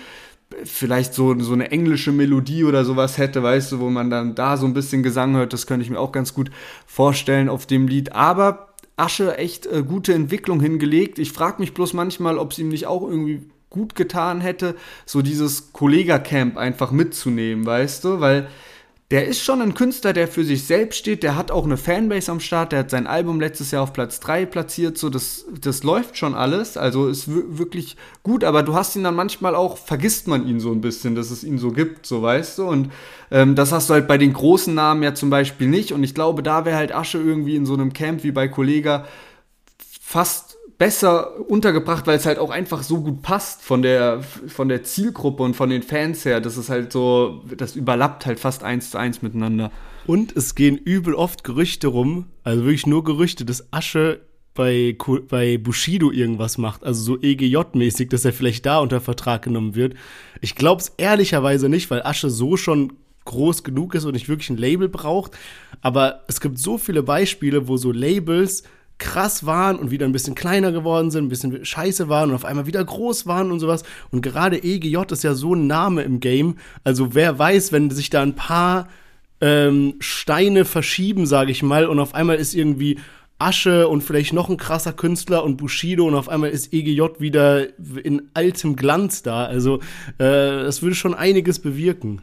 [0.66, 4.58] vielleicht so, so eine englische Melodie oder sowas hätte, weißt du, wo man dann da
[4.58, 6.52] so ein bisschen Gesang hört, das könnte ich mir auch ganz gut
[6.86, 8.14] vorstellen auf dem Lied.
[8.14, 11.20] Aber Asche echt äh, gute Entwicklung hingelegt.
[11.20, 15.22] Ich frage mich bloß manchmal, ob es ihm nicht auch irgendwie gut getan hätte, so
[15.22, 18.50] dieses Kollega-Camp einfach mitzunehmen, weißt du, weil
[19.12, 22.32] der ist schon ein Künstler, der für sich selbst steht, der hat auch eine Fanbase
[22.32, 25.84] am Start, der hat sein Album letztes Jahr auf Platz 3 platziert, so das, das
[25.84, 30.28] läuft schon alles, also ist wirklich gut, aber du hast ihn dann manchmal auch, vergisst
[30.28, 32.92] man ihn so ein bisschen, dass es ihn so gibt, so weißt du, und
[33.32, 35.94] ähm, das hast du halt bei den großen Namen ja zum Beispiel nicht.
[35.94, 39.06] Und ich glaube, da wäre halt Asche irgendwie in so einem Camp wie bei Kollega
[40.02, 40.51] fast
[40.82, 45.44] besser untergebracht, weil es halt auch einfach so gut passt von der, von der Zielgruppe
[45.44, 46.42] und von den Fans her.
[46.42, 49.72] Das ist halt so, das überlappt halt fast eins zu eins miteinander.
[50.08, 54.22] Und es gehen übel oft Gerüchte rum, also wirklich nur Gerüchte, dass Asche
[54.56, 54.98] bei,
[55.30, 59.94] bei Bushido irgendwas macht, also so EGJ-mäßig, dass er vielleicht da unter Vertrag genommen wird.
[60.42, 62.94] Ich glaube es ehrlicherweise nicht, weil Asche so schon
[63.26, 65.38] groß genug ist und nicht wirklich ein Label braucht.
[65.82, 68.64] Aber es gibt so viele Beispiele, wo so Labels
[69.02, 72.46] krass waren und wieder ein bisschen kleiner geworden sind, ein bisschen scheiße waren und auf
[72.46, 73.84] einmal wieder groß waren und sowas.
[74.12, 76.56] Und gerade EGJ ist ja so ein Name im Game.
[76.84, 78.88] Also wer weiß, wenn sich da ein paar
[79.42, 83.00] ähm, Steine verschieben, sage ich mal, und auf einmal ist irgendwie
[83.40, 87.68] Asche und vielleicht noch ein krasser Künstler und Bushido und auf einmal ist EGJ wieder
[88.04, 89.46] in altem Glanz da.
[89.46, 89.80] Also
[90.20, 92.22] äh, das würde schon einiges bewirken.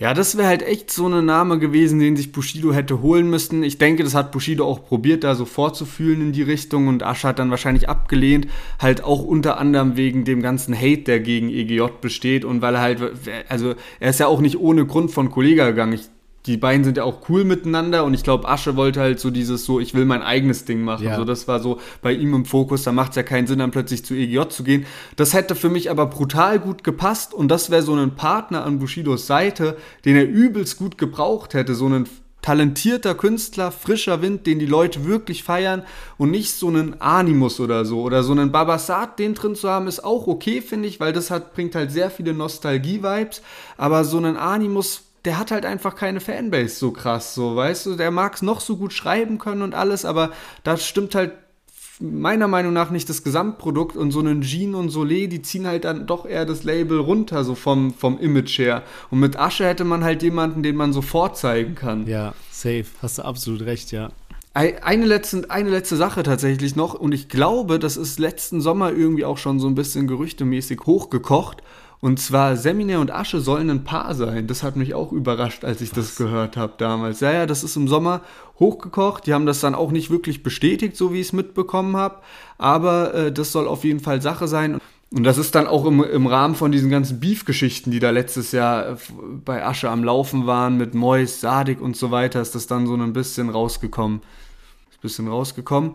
[0.00, 3.64] Ja, das wäre halt echt so ein Name gewesen, den sich Bushido hätte holen müssen.
[3.64, 7.26] Ich denke, das hat Bushido auch probiert, da so vorzufühlen in die Richtung und Asche
[7.26, 8.46] hat dann wahrscheinlich abgelehnt,
[8.78, 12.80] halt auch unter anderem wegen dem ganzen Hate, der gegen EGJ besteht und weil er
[12.80, 13.00] halt,
[13.48, 15.94] also er ist ja auch nicht ohne Grund von Kollega gegangen.
[15.94, 16.08] Ich
[16.48, 19.64] die beiden sind ja auch cool miteinander und ich glaube, Asche wollte halt so dieses
[19.64, 21.04] so, ich will mein eigenes Ding machen.
[21.04, 21.16] Ja.
[21.16, 23.70] So, das war so bei ihm im Fokus, da macht es ja keinen Sinn, dann
[23.70, 24.86] plötzlich zu EGJ zu gehen.
[25.16, 28.78] Das hätte für mich aber brutal gut gepasst und das wäre so ein Partner an
[28.78, 32.08] Bushidos Seite, den er übelst gut gebraucht hätte, so ein
[32.40, 35.82] talentierter Künstler, frischer Wind, den die Leute wirklich feiern
[36.16, 39.86] und nicht so einen Animus oder so oder so einen Babasat, den drin zu haben,
[39.86, 43.42] ist auch okay, finde ich, weil das hat, bringt halt sehr viele Nostalgie-Vibes,
[43.76, 47.94] aber so einen Animus der hat halt einfach keine Fanbase so krass, so, weißt du,
[47.96, 50.32] der mag es noch so gut schreiben können und alles, aber
[50.64, 51.32] das stimmt halt
[52.00, 55.84] meiner Meinung nach nicht das Gesamtprodukt und so einen Jean und Soleil, die ziehen halt
[55.84, 58.82] dann doch eher das Label runter, so vom, vom Image her.
[59.10, 62.06] Und mit Asche hätte man halt jemanden, den man so vorzeigen kann.
[62.06, 64.10] Ja, safe, hast du absolut recht, ja.
[64.54, 69.24] Eine letzte, eine letzte Sache tatsächlich noch, und ich glaube, das ist letzten Sommer irgendwie
[69.24, 71.62] auch schon so ein bisschen gerüchtemäßig hochgekocht.
[72.00, 74.46] Und zwar Semine und Asche sollen ein Paar sein.
[74.46, 75.96] Das hat mich auch überrascht, als ich Was?
[75.96, 77.20] das gehört habe damals.
[77.20, 78.20] Ja, ja, das ist im Sommer
[78.60, 79.26] hochgekocht.
[79.26, 82.18] Die haben das dann auch nicht wirklich bestätigt, so wie ich es mitbekommen habe.
[82.56, 84.80] Aber äh, das soll auf jeden Fall Sache sein.
[85.10, 88.52] Und das ist dann auch im, im Rahmen von diesen ganzen Beef-Geschichten, die da letztes
[88.52, 88.98] Jahr
[89.44, 92.94] bei Asche am Laufen waren, mit Mois, Sadik und so weiter, ist das dann so
[92.94, 94.20] ein bisschen rausgekommen
[95.00, 95.94] bisschen rausgekommen.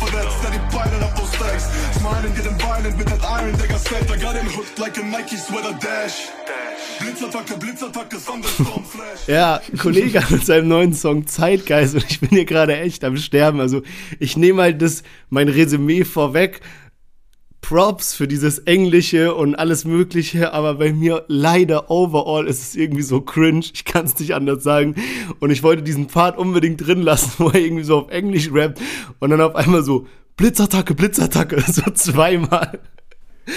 [0.00, 0.30] for that.
[0.40, 1.64] Steady piling up those stacks.
[1.98, 4.10] Smiling, getting violent with that iron dagger set.
[4.10, 6.28] I got him hooked like a Nike sweater dash.
[6.98, 9.26] Blitzattacke, Blitzattacke, Thunderstorm Flash.
[9.26, 13.60] Ja, Kollege mit seinem neuen Song Zeitgeist und ich bin hier gerade echt am Sterben.
[13.60, 13.82] Also
[14.20, 16.60] ich nehme halt das, mein Resümee vorweg.
[17.62, 23.02] Props für dieses Englische und alles Mögliche, aber bei mir leider overall ist es irgendwie
[23.02, 23.64] so cringe.
[23.72, 24.96] Ich kann es nicht anders sagen.
[25.40, 28.80] Und ich wollte diesen Part unbedingt drin lassen, wo er irgendwie so auf Englisch rappt
[29.20, 32.80] und dann auf einmal so Blitzattacke, Blitzattacke, so zweimal.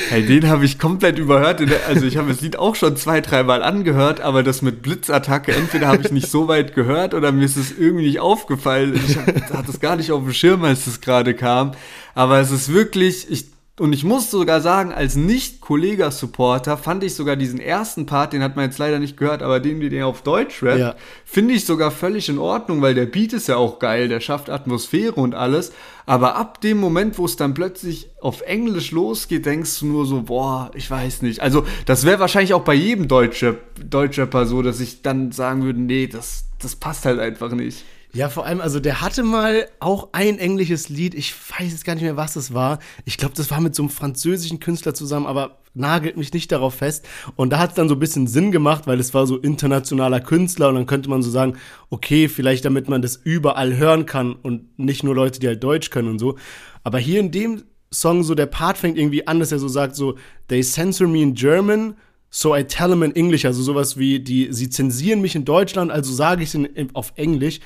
[0.10, 1.62] Hey, den habe ich komplett überhört.
[1.88, 5.88] Also ich habe das Lied auch schon zwei, dreimal angehört, aber das mit Blitzattacke, entweder
[5.88, 9.00] habe ich nicht so weit gehört oder mir ist es irgendwie nicht aufgefallen.
[9.08, 11.74] Ich hatte es gar nicht auf dem Schirm, als es gerade kam.
[12.16, 17.36] Aber es ist wirklich, ich und ich muss sogar sagen, als Nicht-Kollega-Supporter fand ich sogar
[17.36, 20.64] diesen ersten Part, den hat man jetzt leider nicht gehört, aber den, den auf Deutsch
[20.64, 20.96] rappt, ja.
[21.26, 24.50] finde ich sogar völlig in Ordnung, weil der Beat ist ja auch geil, der schafft
[24.50, 25.74] Atmosphäre und alles.
[26.06, 30.22] Aber ab dem Moment, wo es dann plötzlich auf Englisch losgeht, denkst du nur so,
[30.22, 31.42] boah, ich weiß nicht.
[31.42, 35.82] Also, das wäre wahrscheinlich auch bei jedem Deutscher, Deutscher so, dass ich dann sagen würde,
[35.82, 37.84] nee, das, das passt halt einfach nicht.
[38.16, 41.96] Ja, vor allem, also der hatte mal auch ein englisches Lied, ich weiß jetzt gar
[41.96, 42.80] nicht mehr, was es war.
[43.04, 46.76] Ich glaube, das war mit so einem französischen Künstler zusammen, aber nagelt mich nicht darauf
[46.76, 47.06] fest.
[47.36, 50.22] Und da hat es dann so ein bisschen Sinn gemacht, weil es war so internationaler
[50.22, 51.58] Künstler und dann könnte man so sagen,
[51.90, 55.90] okay, vielleicht damit man das überall hören kann und nicht nur Leute, die halt Deutsch
[55.90, 56.38] können und so.
[56.86, 59.98] Aber hier in dem Song so, der Part fängt irgendwie an, dass er so sagt
[59.98, 60.16] so,
[60.48, 61.96] they censor me in German,
[62.30, 65.92] so I tell them in English, also sowas wie die, sie zensieren mich in Deutschland,
[65.92, 66.60] also sage ich es
[66.94, 67.60] auf Englisch.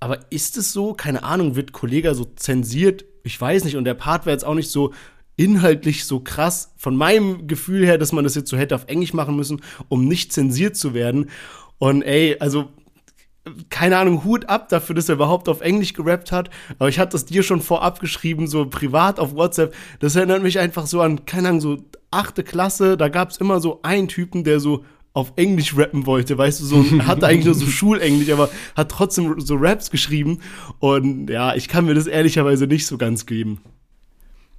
[0.00, 0.94] Aber ist es so?
[0.94, 3.04] Keine Ahnung, wird Kollege so zensiert?
[3.24, 3.76] Ich weiß nicht.
[3.76, 4.92] Und der Part wäre jetzt auch nicht so
[5.36, 9.14] inhaltlich so krass von meinem Gefühl her, dass man das jetzt so hätte auf Englisch
[9.14, 11.30] machen müssen, um nicht zensiert zu werden.
[11.78, 12.68] Und ey, also
[13.70, 16.50] keine Ahnung, Hut ab dafür, dass er überhaupt auf Englisch gerappt hat.
[16.78, 19.74] Aber ich hatte das dir schon vorab geschrieben, so privat auf WhatsApp.
[20.00, 21.78] Das erinnert mich einfach so an, keine Ahnung, so
[22.10, 22.96] achte Klasse.
[22.96, 24.84] Da gab es immer so einen Typen, der so
[25.18, 29.40] auf Englisch rappen wollte, weißt du, so hatte eigentlich nur so Schulenglisch, aber hat trotzdem
[29.40, 30.38] so Raps geschrieben.
[30.78, 33.58] Und ja, ich kann mir das ehrlicherweise nicht so ganz geben.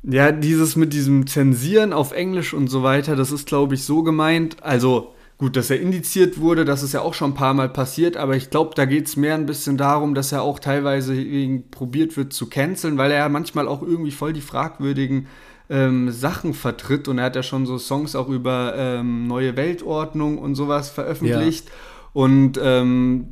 [0.03, 4.03] Ja, dieses mit diesem Zensieren auf Englisch und so weiter, das ist, glaube ich, so
[4.03, 4.61] gemeint.
[4.61, 8.17] Also, gut, dass er indiziert wurde, das ist ja auch schon ein paar Mal passiert,
[8.17, 11.15] aber ich glaube, da geht es mehr ein bisschen darum, dass er auch teilweise
[11.71, 15.27] probiert wird zu canceln, weil er ja manchmal auch irgendwie voll die fragwürdigen
[15.69, 20.37] ähm, Sachen vertritt und er hat ja schon so Songs auch über ähm, neue Weltordnung
[20.37, 21.67] und sowas veröffentlicht.
[21.67, 21.73] Ja.
[22.13, 23.27] Und ähm,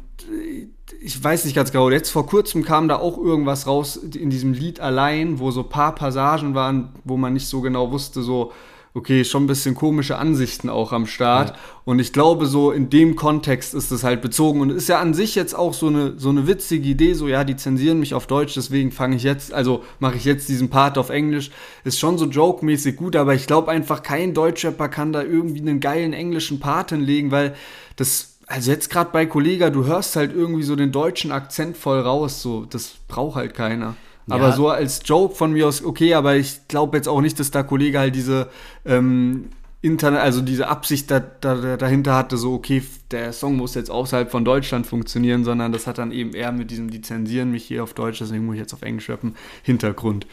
[1.01, 4.53] ich weiß nicht ganz genau, jetzt vor kurzem kam da auch irgendwas raus in diesem
[4.53, 8.51] Lied allein, wo so ein paar Passagen waren, wo man nicht so genau wusste, so,
[8.97, 11.49] okay, schon ein bisschen komische Ansichten auch am Start.
[11.49, 11.55] Ja.
[11.85, 14.59] Und ich glaube, so in dem Kontext ist es halt bezogen.
[14.59, 17.43] Und ist ja an sich jetzt auch so eine, so eine witzige Idee, so ja,
[17.43, 20.97] die zensieren mich auf Deutsch, deswegen fange ich jetzt, also mache ich jetzt diesen Part
[20.97, 21.51] auf Englisch.
[21.83, 25.79] Ist schon so joke-mäßig gut, aber ich glaube einfach, kein Deutschrapper kann da irgendwie einen
[25.79, 27.53] geilen englischen Part hinlegen, weil
[27.97, 31.99] das also jetzt gerade bei Kollega, du hörst halt irgendwie so den deutschen Akzent voll
[31.99, 33.95] raus, so, das braucht halt keiner.
[34.29, 37.51] Aber so als Joke von mir aus, okay, aber ich glaube jetzt auch nicht, dass
[37.51, 38.49] da Kollege halt diese
[38.85, 39.49] ähm,
[39.81, 44.29] Internet, also diese Absicht da, da, dahinter hatte, so, okay, der Song muss jetzt außerhalb
[44.29, 47.93] von Deutschland funktionieren, sondern das hat dann eben eher mit diesem Lizenzieren mich hier auf
[47.93, 50.27] Deutsch, deswegen muss ich jetzt auf Englisch rappen, Hintergrund.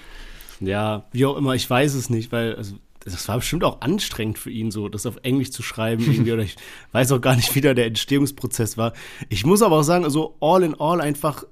[0.61, 4.39] Ja, wie auch immer, ich weiß es nicht, weil, also das war bestimmt auch anstrengend
[4.39, 6.33] für ihn, so das auf Englisch zu schreiben irgendwie.
[6.33, 6.57] Oder ich
[6.93, 8.95] weiß auch gar nicht, wie da der Entstehungsprozess war.
[9.29, 11.45] Ich muss aber auch sagen, also all in all einfach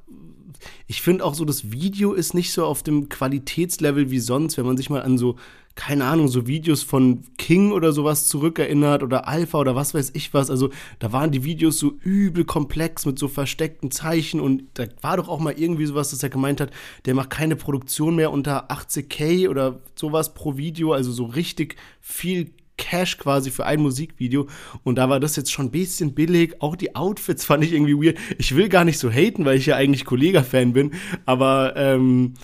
[0.86, 4.66] ich finde auch so, das Video ist nicht so auf dem Qualitätslevel wie sonst, wenn
[4.66, 5.36] man sich mal an so,
[5.74, 10.34] keine Ahnung, so Videos von King oder sowas zurückerinnert oder Alpha oder was weiß ich
[10.34, 10.50] was.
[10.50, 15.16] Also da waren die Videos so übel komplex mit so versteckten Zeichen und da war
[15.16, 16.70] doch auch mal irgendwie sowas, dass er gemeint hat,
[17.06, 22.52] der macht keine Produktion mehr unter 80k oder sowas pro Video, also so richtig viel
[22.76, 24.48] Cash quasi für ein Musikvideo.
[24.82, 26.60] Und da war das jetzt schon ein bisschen billig.
[26.60, 28.18] Auch die Outfits fand ich irgendwie weird.
[28.38, 30.92] Ich will gar nicht so haten, weil ich ja eigentlich Kollega-Fan bin.
[31.26, 32.34] Aber ähm,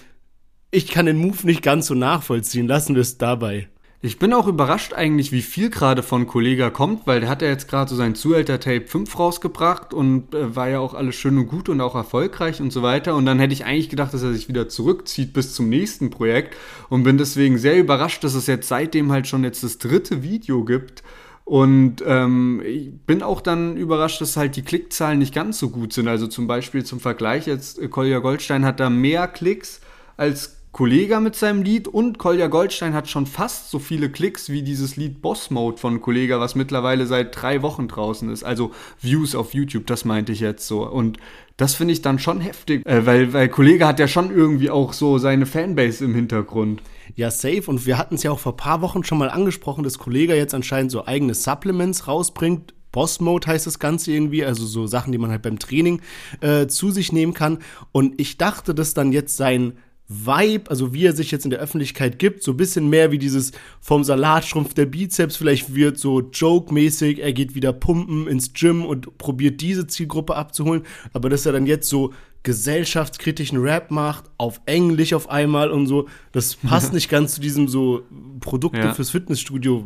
[0.70, 2.66] ich kann den Move nicht ganz so nachvollziehen.
[2.66, 3.68] Lassen wir es dabei.
[4.00, 7.48] Ich bin auch überrascht eigentlich, wie viel gerade von Kollega kommt, weil der hat ja
[7.48, 11.48] jetzt gerade so sein Zuhälter-Tape 5 rausgebracht und äh, war ja auch alles schön und
[11.48, 13.16] gut und auch erfolgreich und so weiter.
[13.16, 16.54] Und dann hätte ich eigentlich gedacht, dass er sich wieder zurückzieht bis zum nächsten Projekt
[16.88, 20.64] und bin deswegen sehr überrascht, dass es jetzt seitdem halt schon jetzt das dritte Video
[20.64, 21.02] gibt.
[21.44, 25.92] Und ähm, ich bin auch dann überrascht, dass halt die Klickzahlen nicht ganz so gut
[25.92, 26.06] sind.
[26.06, 29.80] Also zum Beispiel zum Vergleich jetzt, äh, Kolja Goldstein hat da mehr Klicks
[30.16, 34.62] als Kollega mit seinem Lied und Kolja Goldstein hat schon fast so viele Klicks wie
[34.62, 38.44] dieses Lied Boss Mode von Kollega, was mittlerweile seit drei Wochen draußen ist.
[38.44, 40.88] Also Views auf YouTube, das meinte ich jetzt so.
[40.88, 41.18] Und
[41.56, 44.92] das finde ich dann schon heftig, äh, weil, weil Kollege hat ja schon irgendwie auch
[44.92, 46.80] so seine Fanbase im Hintergrund.
[47.16, 47.64] Ja, safe.
[47.66, 50.36] Und wir hatten es ja auch vor ein paar Wochen schon mal angesprochen, dass Kollege
[50.36, 52.72] jetzt anscheinend so eigene Supplements rausbringt.
[52.92, 56.02] Boss Mode heißt das Ganze irgendwie, also so Sachen, die man halt beim Training
[56.40, 57.58] äh, zu sich nehmen kann.
[57.90, 59.72] Und ich dachte, dass dann jetzt sein
[60.08, 63.18] Vibe, also wie er sich jetzt in der Öffentlichkeit gibt, so ein bisschen mehr wie
[63.18, 68.86] dieses vom Salatschrumpf der Bizeps, vielleicht wird so joke-mäßig, er geht wieder pumpen ins Gym
[68.86, 74.62] und probiert diese Zielgruppe abzuholen, aber dass er dann jetzt so gesellschaftskritischen Rap macht, auf
[74.64, 78.02] Englisch auf einmal und so, das passt nicht ganz zu diesem so
[78.40, 78.94] Produkte ja.
[78.94, 79.84] fürs Fitnessstudio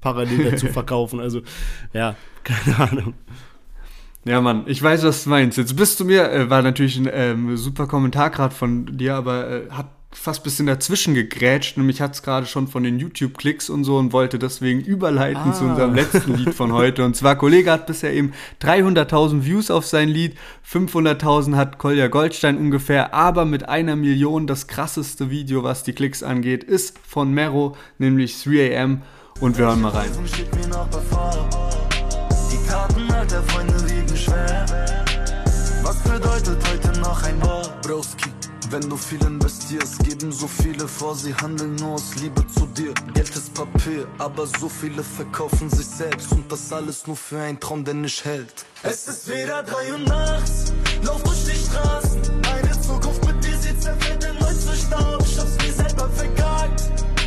[0.00, 1.42] parallel dazu verkaufen, also
[1.92, 3.14] ja, keine Ahnung.
[4.24, 5.58] Ja, Mann, ich weiß, was du meinst.
[5.58, 9.50] Jetzt bist du mir, äh, war natürlich ein ähm, super Kommentar gerade von dir, aber
[9.50, 11.76] äh, hat fast ein bisschen dazwischen gegrätscht.
[11.76, 15.52] Nämlich hat es gerade schon von den YouTube-Klicks und so und wollte deswegen überleiten ah.
[15.52, 17.04] zu unserem letzten Lied von heute.
[17.04, 18.32] Und zwar, Kollege hat bisher eben
[18.62, 20.36] 300.000 Views auf sein Lied,
[20.70, 26.22] 500.000 hat Kolja Goldstein ungefähr, aber mit einer Million das krasseste Video, was die Klicks
[26.22, 29.00] angeht, ist von Mero, nämlich 3am.
[29.40, 30.10] Und wir hören mal rein.
[32.52, 33.83] Die Karten alter Freunde.
[36.44, 38.30] Bedeutet heute noch ein Wort, Broski?
[38.68, 42.92] Wenn du viel investierst, geben so viele vor, sie handeln nur aus Liebe zu dir.
[43.14, 47.58] Geld ist Papier, aber so viele verkaufen sich selbst und das alles nur für einen
[47.58, 48.66] Traum, der nicht hält.
[48.82, 52.20] Es ist wieder drei Uhr nachts, lauf durch die Straßen.
[52.20, 55.22] Eine Zukunft mit dir, sie zerfällt erneut zu Staub.
[55.24, 56.82] Ich hab's mir selber vergagt,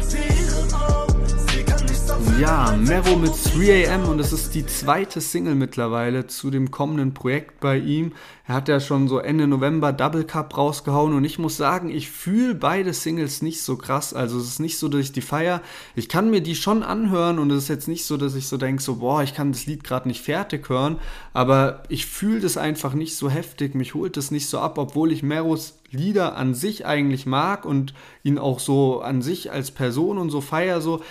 [0.08, 2.40] sie ihre Augen, sie kann nichts dafür.
[2.40, 7.60] Ja, Mero mit 3am und es ist die zweite Single mittlerweile zu dem kommenden Projekt
[7.60, 8.14] bei ihm.
[8.48, 12.10] Er hat ja schon so Ende November Double Cup rausgehauen und ich muss sagen, ich
[12.10, 14.14] fühle beide Singles nicht so krass.
[14.14, 15.62] Also es ist nicht so, dass ich die feier.
[15.96, 18.56] Ich kann mir die schon anhören und es ist jetzt nicht so, dass ich so
[18.56, 21.00] denke, so boah, ich kann das Lied gerade nicht fertig hören,
[21.34, 23.76] aber ich fühle das einfach nicht so heftig.
[23.76, 27.94] Mich holt das nicht so ab, obwohl ich Meros Lieder an sich eigentlich mag und
[28.22, 31.02] ihn auch so an sich als Person und so feier, so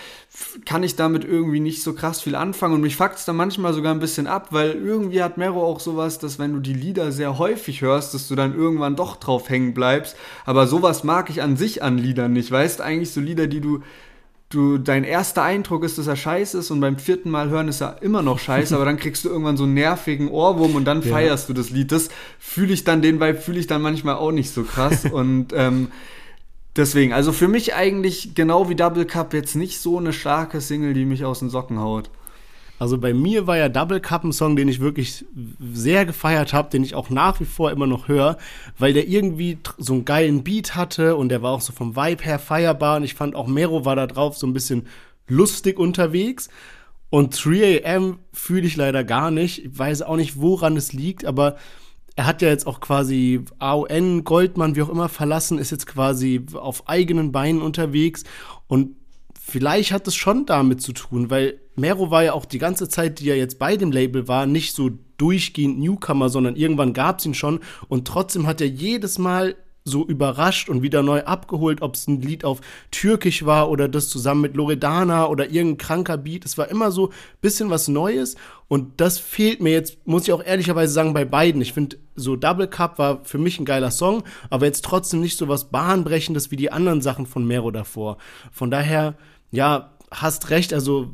[0.66, 3.72] kann ich damit irgendwie nicht so krass viel anfangen und mich fuckt es dann manchmal
[3.72, 7.10] sogar ein bisschen ab, weil irgendwie hat Mero auch sowas, dass wenn du die Lieder
[7.10, 11.42] sehr häufig hörst, dass du dann irgendwann doch drauf hängen bleibst, aber sowas mag ich
[11.42, 13.82] an sich an Liedern nicht, weißt eigentlich so Lieder, die du
[14.48, 17.80] du, dein erster Eindruck ist, dass er scheiße ist und beim vierten Mal hören ist
[17.80, 21.02] er immer noch scheiße, aber dann kriegst du irgendwann so einen nervigen Ohrwurm und dann
[21.02, 21.10] ja.
[21.10, 21.90] feierst du das Lied.
[21.90, 22.08] Das
[22.38, 25.88] fühle ich dann, den Vibe fühle ich dann manchmal auch nicht so krass und ähm,
[26.76, 30.94] deswegen, also für mich eigentlich genau wie Double Cup jetzt nicht so eine starke Single,
[30.94, 32.10] die mich aus den Socken haut.
[32.78, 35.24] Also bei mir war ja Double Cup ein Song, den ich wirklich
[35.72, 38.36] sehr gefeiert habe, den ich auch nach wie vor immer noch höre,
[38.78, 42.22] weil der irgendwie so einen geilen Beat hatte und der war auch so vom Vibe
[42.22, 44.86] her feierbar und ich fand auch Mero war da drauf so ein bisschen
[45.26, 46.48] lustig unterwegs.
[47.08, 49.64] Und 3am fühle ich leider gar nicht.
[49.64, 51.56] Ich weiß auch nicht, woran es liegt, aber
[52.16, 56.44] er hat ja jetzt auch quasi AON, Goldmann, wie auch immer verlassen, ist jetzt quasi
[56.54, 58.24] auf eigenen Beinen unterwegs
[58.66, 58.96] und
[59.40, 63.20] vielleicht hat es schon damit zu tun, weil Mero war ja auch die ganze Zeit,
[63.20, 67.26] die er jetzt bei dem Label war, nicht so durchgehend Newcomer, sondern irgendwann gab es
[67.26, 71.94] ihn schon und trotzdem hat er jedes Mal so überrascht und wieder neu abgeholt, ob
[71.94, 72.60] es ein Lied auf
[72.90, 76.44] Türkisch war oder das zusammen mit Loredana oder irgendein kranker Beat.
[76.44, 78.34] Es war immer so ein bisschen was Neues
[78.66, 81.62] und das fehlt mir jetzt, muss ich auch ehrlicherweise sagen, bei beiden.
[81.62, 85.38] Ich finde, so Double Cup war für mich ein geiler Song, aber jetzt trotzdem nicht
[85.38, 88.18] so was Bahnbrechendes wie die anderen Sachen von Mero davor.
[88.50, 89.14] Von daher,
[89.52, 91.12] ja, hast recht, also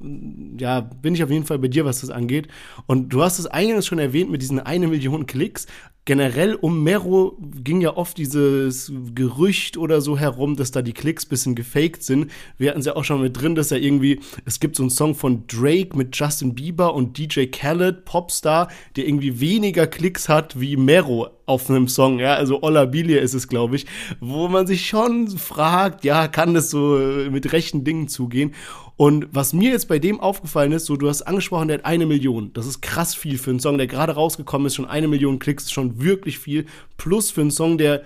[0.59, 2.49] ja, bin ich auf jeden Fall bei dir, was das angeht.
[2.87, 5.67] Und du hast es eingangs schon erwähnt mit diesen eine Million Klicks
[6.05, 11.27] generell um Mero ging ja oft dieses Gerücht oder so herum, dass da die Klicks
[11.27, 12.31] bisschen gefaked sind.
[12.59, 14.91] Wir hatten es ja auch schon mit drin, dass er irgendwie, es gibt so einen
[14.91, 20.59] Song von Drake mit Justin Bieber und DJ Khaled, Popstar, der irgendwie weniger Klicks hat
[20.59, 23.87] wie Mero auf einem Song, ja, also Olla Bilia ist es, glaube ich,
[24.21, 26.99] wo man sich schon fragt, ja, kann das so
[27.31, 28.55] mit rechten Dingen zugehen?
[28.97, 32.07] Und was mir jetzt bei dem aufgefallen ist, so du hast angesprochen, der hat eine
[32.07, 32.53] Million.
[32.53, 35.71] Das ist krass viel für einen Song, der gerade rausgekommen ist, schon eine Million Klicks,
[35.71, 36.67] schon wirklich viel.
[36.97, 38.03] Plus für einen Song, der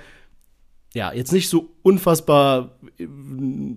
[0.95, 3.07] ja jetzt nicht so unfassbar äh,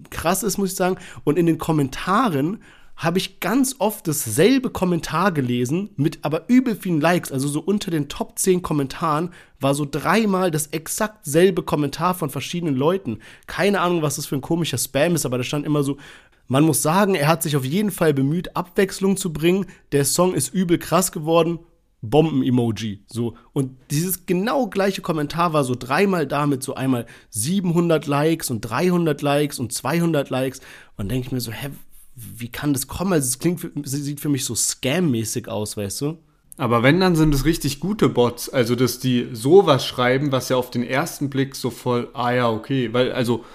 [0.09, 0.97] krass ist, muss ich sagen.
[1.25, 2.61] Und in den Kommentaren
[2.99, 7.31] habe ich ganz oft dasselbe Kommentar gelesen, mit aber übel vielen Likes.
[7.31, 9.31] Also so unter den Top 10 Kommentaren
[9.61, 13.19] war so dreimal das exakt selbe Kommentar von verschiedenen Leuten.
[13.47, 15.97] Keine Ahnung, was das für ein komischer Spam ist, aber da stand immer so,
[16.49, 19.67] man muss sagen, er hat sich auf jeden Fall bemüht, Abwechslung zu bringen.
[19.93, 21.59] Der Song ist übel krass geworden.
[22.01, 23.03] Bomben-Emoji.
[23.07, 23.35] So.
[23.53, 28.61] Und dieses genau gleiche Kommentar war so dreimal da mit so einmal 700 Likes und
[28.61, 30.61] 300 Likes und 200 Likes.
[30.97, 31.69] Und denke ich mir so, hä,
[32.37, 33.13] wie kann das kommen?
[33.13, 36.17] Also, es klingt, sieht für mich so scam-mäßig aus, weißt du?
[36.57, 38.49] Aber wenn, dann sind es richtig gute Bots.
[38.49, 42.49] Also, dass die sowas schreiben, was ja auf den ersten Blick so voll, ah ja,
[42.49, 42.91] okay.
[42.91, 43.45] Weil, also,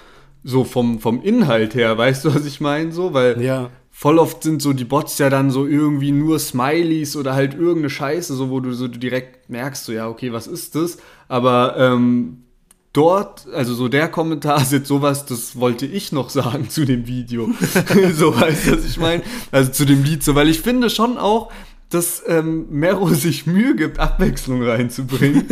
[0.44, 2.92] so vom, vom Inhalt her, weißt du, was ich meine?
[2.92, 3.70] So, weil ja.
[3.90, 7.90] voll oft sind so die Bots ja dann so irgendwie nur Smileys oder halt irgendeine
[7.90, 10.98] Scheiße, so wo du so direkt merkst, so ja, okay, was ist das?
[11.28, 12.43] Aber ähm,
[12.94, 17.06] dort, also so der Kommentar ist jetzt sowas, das wollte ich noch sagen zu dem
[17.06, 17.50] Video.
[18.14, 19.22] so weißt du, was ich meine?
[19.52, 21.52] Also zu dem Lied, so, weil ich finde schon auch,
[21.90, 25.46] dass ähm, Mero sich Mühe gibt, Abwechslung reinzubringen.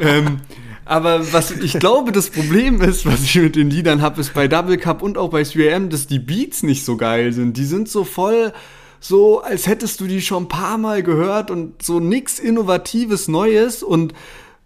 [0.00, 0.40] ähm,
[0.84, 4.48] aber was ich glaube, das Problem ist, was ich mit den Liedern habe, ist bei
[4.48, 7.56] Double Cup und auch bei 3AM, dass die Beats nicht so geil sind.
[7.56, 8.52] Die sind so voll
[9.00, 13.82] so, als hättest du die schon ein paar Mal gehört und so nix Innovatives Neues
[13.82, 14.14] und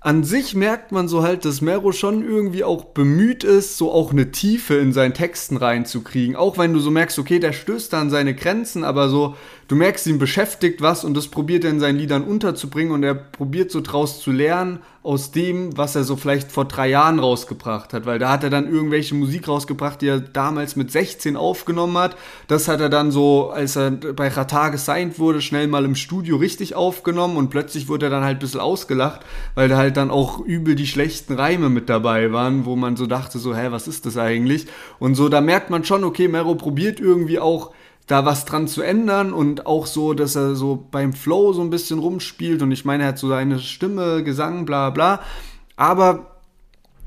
[0.03, 4.13] an sich merkt man so halt, dass Mero schon irgendwie auch bemüht ist, so auch
[4.13, 6.37] eine Tiefe in seinen Texten reinzukriegen.
[6.37, 9.37] Auch wenn du so merkst, okay, der stößt da an seine Grenzen, aber so,
[9.69, 13.15] du merkst, ihn beschäftigt was und das probiert er in seinen Liedern unterzubringen und er
[13.15, 17.94] probiert so draus zu lernen aus dem, was er so vielleicht vor drei Jahren rausgebracht
[17.94, 21.96] hat, weil da hat er dann irgendwelche Musik rausgebracht, die er damals mit 16 aufgenommen
[21.96, 22.17] hat.
[22.48, 26.37] Das hat er dann so, als er bei Rata gesigned wurde, schnell mal im Studio
[26.37, 29.21] richtig aufgenommen und plötzlich wurde er dann halt ein bisschen ausgelacht,
[29.55, 33.07] weil da halt dann auch übel die schlechten Reime mit dabei waren, wo man so
[33.07, 34.67] dachte, so, hä, was ist das eigentlich?
[34.98, 37.73] Und so, da merkt man schon, okay, Mero probiert irgendwie auch
[38.11, 41.71] da was dran zu ändern und auch so, dass er so beim Flow so ein
[41.71, 45.21] bisschen rumspielt und ich meine, er hat so seine Stimme, Gesang, bla bla.
[45.77, 46.37] Aber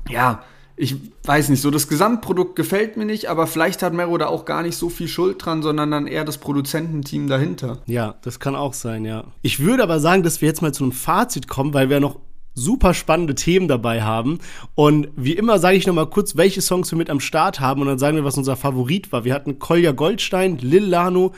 [0.08, 0.42] ja,
[0.76, 4.44] ich weiß nicht, so das Gesamtprodukt gefällt mir nicht, aber vielleicht hat Mero da auch
[4.44, 7.78] gar nicht so viel Schuld dran, sondern dann eher das Produzententeam dahinter.
[7.86, 9.24] Ja, das kann auch sein, ja.
[9.42, 12.18] Ich würde aber sagen, dass wir jetzt mal zu einem Fazit kommen, weil wir noch
[12.54, 14.38] super spannende Themen dabei haben.
[14.74, 17.80] Und wie immer sage ich noch mal kurz, welche Songs wir mit am Start haben
[17.80, 19.24] und dann sagen wir, was unser Favorit war.
[19.24, 21.32] Wir hatten Kolja Goldstein, Lil Lano,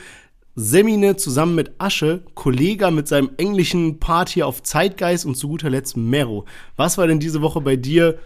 [0.55, 5.69] Semine zusammen mit Asche, Kollega mit seinem englischen Part hier auf Zeitgeist und zu guter
[5.69, 6.45] Letzt Mero.
[6.75, 8.17] Was war denn diese Woche bei dir,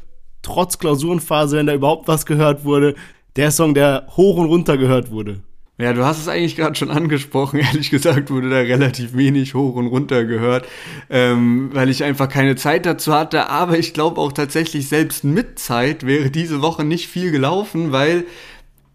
[0.42, 2.96] trotz Klausurenphase, wenn da überhaupt was gehört wurde,
[3.36, 5.42] der Song, der hoch und runter gehört wurde?
[5.82, 7.60] Ja, du hast es eigentlich gerade schon angesprochen.
[7.60, 10.68] Ehrlich gesagt wurde da relativ wenig hoch und runter gehört,
[11.10, 13.50] ähm, weil ich einfach keine Zeit dazu hatte.
[13.50, 18.26] Aber ich glaube auch tatsächlich, selbst mit Zeit wäre diese Woche nicht viel gelaufen, weil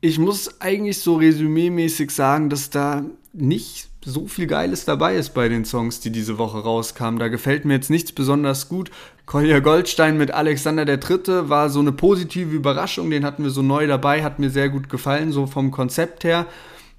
[0.01, 5.49] ich muss eigentlich so resümee-mäßig sagen, dass da nicht so viel Geiles dabei ist bei
[5.49, 7.19] den Songs, die diese Woche rauskamen.
[7.19, 8.93] Da gefällt mir jetzt nichts besonders gut.
[9.25, 13.11] Kolja Goldstein mit Alexander der Dritte war so eine positive Überraschung.
[13.11, 16.47] Den hatten wir so neu dabei, hat mir sehr gut gefallen, so vom Konzept her.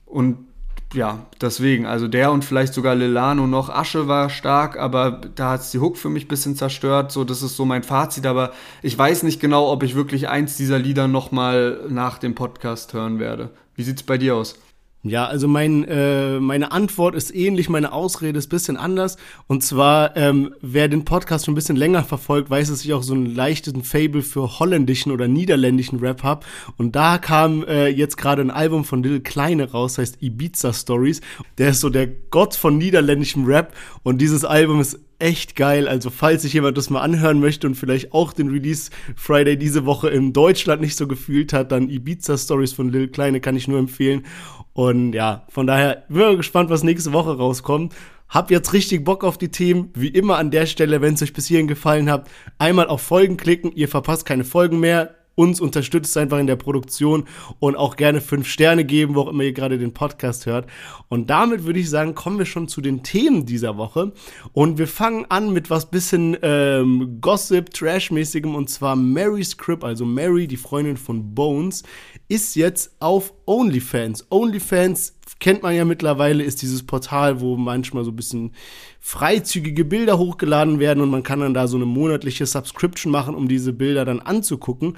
[0.08, 0.47] Und
[0.93, 3.70] ja, deswegen, also der und vielleicht sogar Lilano noch.
[3.70, 7.12] Asche war stark, aber da hat es die Hook für mich ein bisschen zerstört.
[7.12, 8.26] So, das ist so mein Fazit.
[8.26, 12.93] Aber ich weiß nicht genau, ob ich wirklich eins dieser Lieder nochmal nach dem Podcast
[12.93, 13.49] hören werde.
[13.76, 14.55] Wie sieht's bei dir aus?
[15.04, 19.18] Ja, also mein, äh, meine Antwort ist ähnlich, meine Ausrede ist bisschen anders.
[19.48, 23.04] Und zwar, ähm, wer den Podcast schon ein bisschen länger verfolgt, weiß, dass ich auch
[23.04, 26.45] so einen leichten Fable für holländischen oder niederländischen Rap habe.
[26.78, 31.22] Und da kam äh, jetzt gerade ein Album von Lil Kleine raus, heißt Ibiza Stories.
[31.58, 33.74] Der ist so der Gott von niederländischem Rap.
[34.04, 35.88] Und dieses Album ist echt geil.
[35.88, 39.86] Also falls sich jemand das mal anhören möchte und vielleicht auch den Release Friday diese
[39.86, 43.68] Woche in Deutschland nicht so gefühlt hat, dann Ibiza Stories von Lil Kleine kann ich
[43.68, 44.26] nur empfehlen.
[44.74, 47.95] Und ja, von daher bin ich gespannt, was nächste Woche rauskommt.
[48.30, 49.89] Hab jetzt richtig Bock auf die Themen.
[49.95, 53.38] Wie immer an der Stelle, wenn es euch bis hierhin gefallen hat, einmal auf Folgen
[53.38, 53.72] klicken.
[53.74, 57.26] Ihr verpasst keine Folgen mehr uns unterstützt einfach in der Produktion
[57.60, 60.68] und auch gerne fünf Sterne geben, wo auch immer ihr gerade den Podcast hört.
[61.10, 64.14] Und damit würde ich sagen, kommen wir schon zu den Themen dieser Woche.
[64.54, 70.06] Und wir fangen an mit was bisschen ähm, Gossip, Trash-mäßigem und zwar Mary Script, also
[70.06, 71.84] Mary, die Freundin von Bones,
[72.28, 74.26] ist jetzt auf OnlyFans.
[74.32, 78.52] OnlyFans kennt man ja mittlerweile, ist dieses Portal, wo manchmal so ein bisschen
[79.00, 83.48] freizügige Bilder hochgeladen werden und man kann dann da so eine monatliche Subscription machen, um
[83.48, 84.98] diese Bilder dann anzugucken.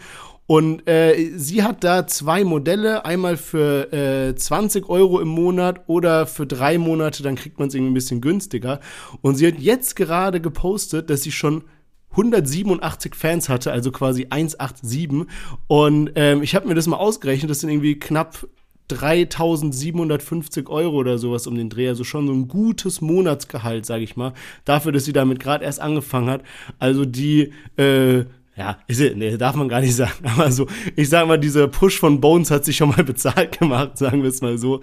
[0.49, 6.25] Und äh, sie hat da zwei Modelle, einmal für äh, 20 Euro im Monat oder
[6.25, 8.79] für drei Monate, dann kriegt man es irgendwie ein bisschen günstiger.
[9.21, 11.65] Und sie hat jetzt gerade gepostet, dass sie schon
[12.13, 15.27] 187 Fans hatte, also quasi 187.
[15.67, 18.47] Und ähm, ich habe mir das mal ausgerechnet, das sind irgendwie knapp
[18.87, 21.89] 3750 Euro oder sowas um den Dreh.
[21.89, 24.33] Also schon so ein gutes Monatsgehalt, sage ich mal.
[24.65, 26.41] Dafür, dass sie damit gerade erst angefangen hat.
[26.79, 28.25] Also die äh,
[28.59, 30.11] ja, ist, nee, darf man gar nicht sagen.
[30.25, 33.97] Aber so, ich sag mal, dieser Push von Bones hat sich schon mal bezahlt gemacht,
[33.97, 34.81] sagen wir es mal so.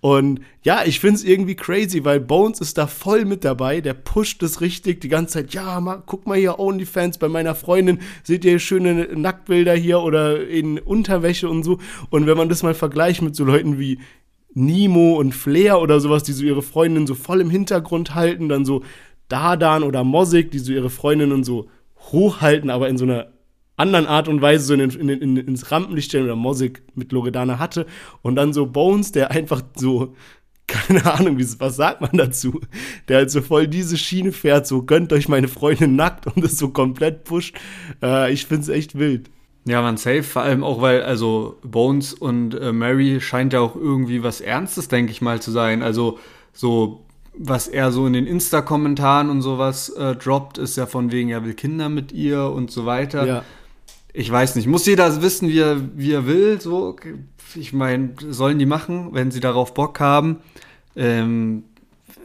[0.00, 3.82] Und ja, ich find's irgendwie crazy, weil Bones ist da voll mit dabei.
[3.82, 5.52] Der pusht es richtig die ganze Zeit.
[5.52, 7.98] Ja, mal, guck mal hier, OnlyFans bei meiner Freundin.
[8.22, 11.78] Seht ihr schöne Nacktbilder hier oder in Unterwäsche und so.
[12.08, 13.98] Und wenn man das mal vergleicht mit so Leuten wie
[14.54, 18.64] Nemo und Flair oder sowas, die so ihre Freundin so voll im Hintergrund halten, dann
[18.64, 18.82] so
[19.28, 21.68] Dardan oder Mosik, die so ihre Freundinnen so
[22.12, 23.28] hochhalten, aber in so einer
[23.78, 27.58] anderen Art und Weise so in, in, in, ins Rampenlicht stellen oder Mosik mit Loredana
[27.58, 27.86] hatte.
[28.22, 30.16] Und dann so Bones, der einfach so,
[30.66, 32.60] keine Ahnung, was sagt man dazu,
[33.06, 36.58] der halt so voll diese Schiene fährt, so gönnt euch meine Freundin nackt und das
[36.58, 37.56] so komplett pusht.
[38.02, 39.30] Äh, ich find's echt wild.
[39.64, 43.76] Ja, man safe, vor allem auch, weil, also Bones und äh, Mary scheint ja auch
[43.76, 45.82] irgendwie was Ernstes, denke ich mal, zu sein.
[45.82, 46.18] Also
[46.52, 47.04] so
[47.38, 51.44] was er so in den Insta-Kommentaren und sowas äh, droppt, ist ja von wegen, er
[51.44, 53.26] will Kinder mit ihr und so weiter.
[53.26, 53.44] Ja.
[54.12, 56.60] Ich weiß nicht, muss jeder wissen, wie er, wie er will.
[56.60, 56.96] So,
[57.54, 60.38] ich meine, sollen die machen, wenn sie darauf Bock haben.
[60.96, 61.64] Ähm,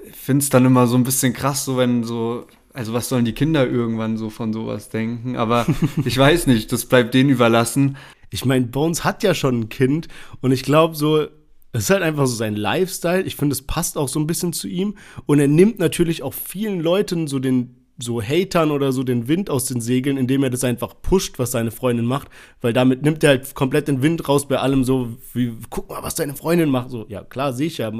[0.09, 3.25] ich finde es dann immer so ein bisschen krass, so wenn so, also was sollen
[3.25, 5.35] die Kinder irgendwann so von sowas denken?
[5.35, 5.67] Aber
[6.05, 7.97] ich weiß nicht, das bleibt denen überlassen.
[8.31, 10.07] Ich meine, Bones hat ja schon ein Kind
[10.41, 11.27] und ich glaube so,
[11.73, 13.23] es ist halt einfach so sein Lifestyle.
[13.23, 14.95] Ich finde, es passt auch so ein bisschen zu ihm.
[15.25, 19.49] Und er nimmt natürlich auch vielen Leuten so den, so Hatern oder so den Wind
[19.49, 22.27] aus den Segeln, indem er das einfach pusht, was seine Freundin macht.
[22.61, 26.03] Weil damit nimmt er halt komplett den Wind raus bei allem so, wie, guck mal,
[26.03, 26.91] was deine Freundin macht.
[26.91, 27.91] So, ja, klar, sehe ich ja.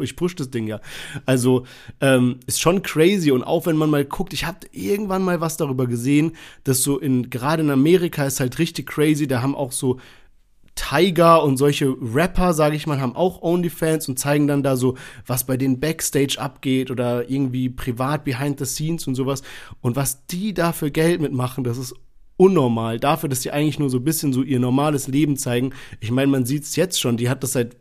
[0.00, 0.80] Ich push das Ding ja.
[1.26, 1.64] Also,
[2.00, 3.32] ähm, ist schon crazy.
[3.32, 7.00] Und auch wenn man mal guckt, ich habe irgendwann mal was darüber gesehen, dass so
[7.00, 9.26] in, gerade in Amerika ist halt richtig crazy.
[9.26, 9.98] Da haben auch so
[10.78, 14.94] Tiger und solche Rapper, sage ich mal, haben auch OnlyFans und zeigen dann da so,
[15.26, 19.42] was bei den Backstage abgeht oder irgendwie privat behind the scenes und sowas.
[19.80, 21.94] Und was die da für Geld mitmachen, das ist
[22.36, 23.00] unnormal.
[23.00, 25.72] Dafür, dass die eigentlich nur so ein bisschen so ihr normales Leben zeigen.
[25.98, 27.76] Ich meine, man sieht es jetzt schon, die hat das seit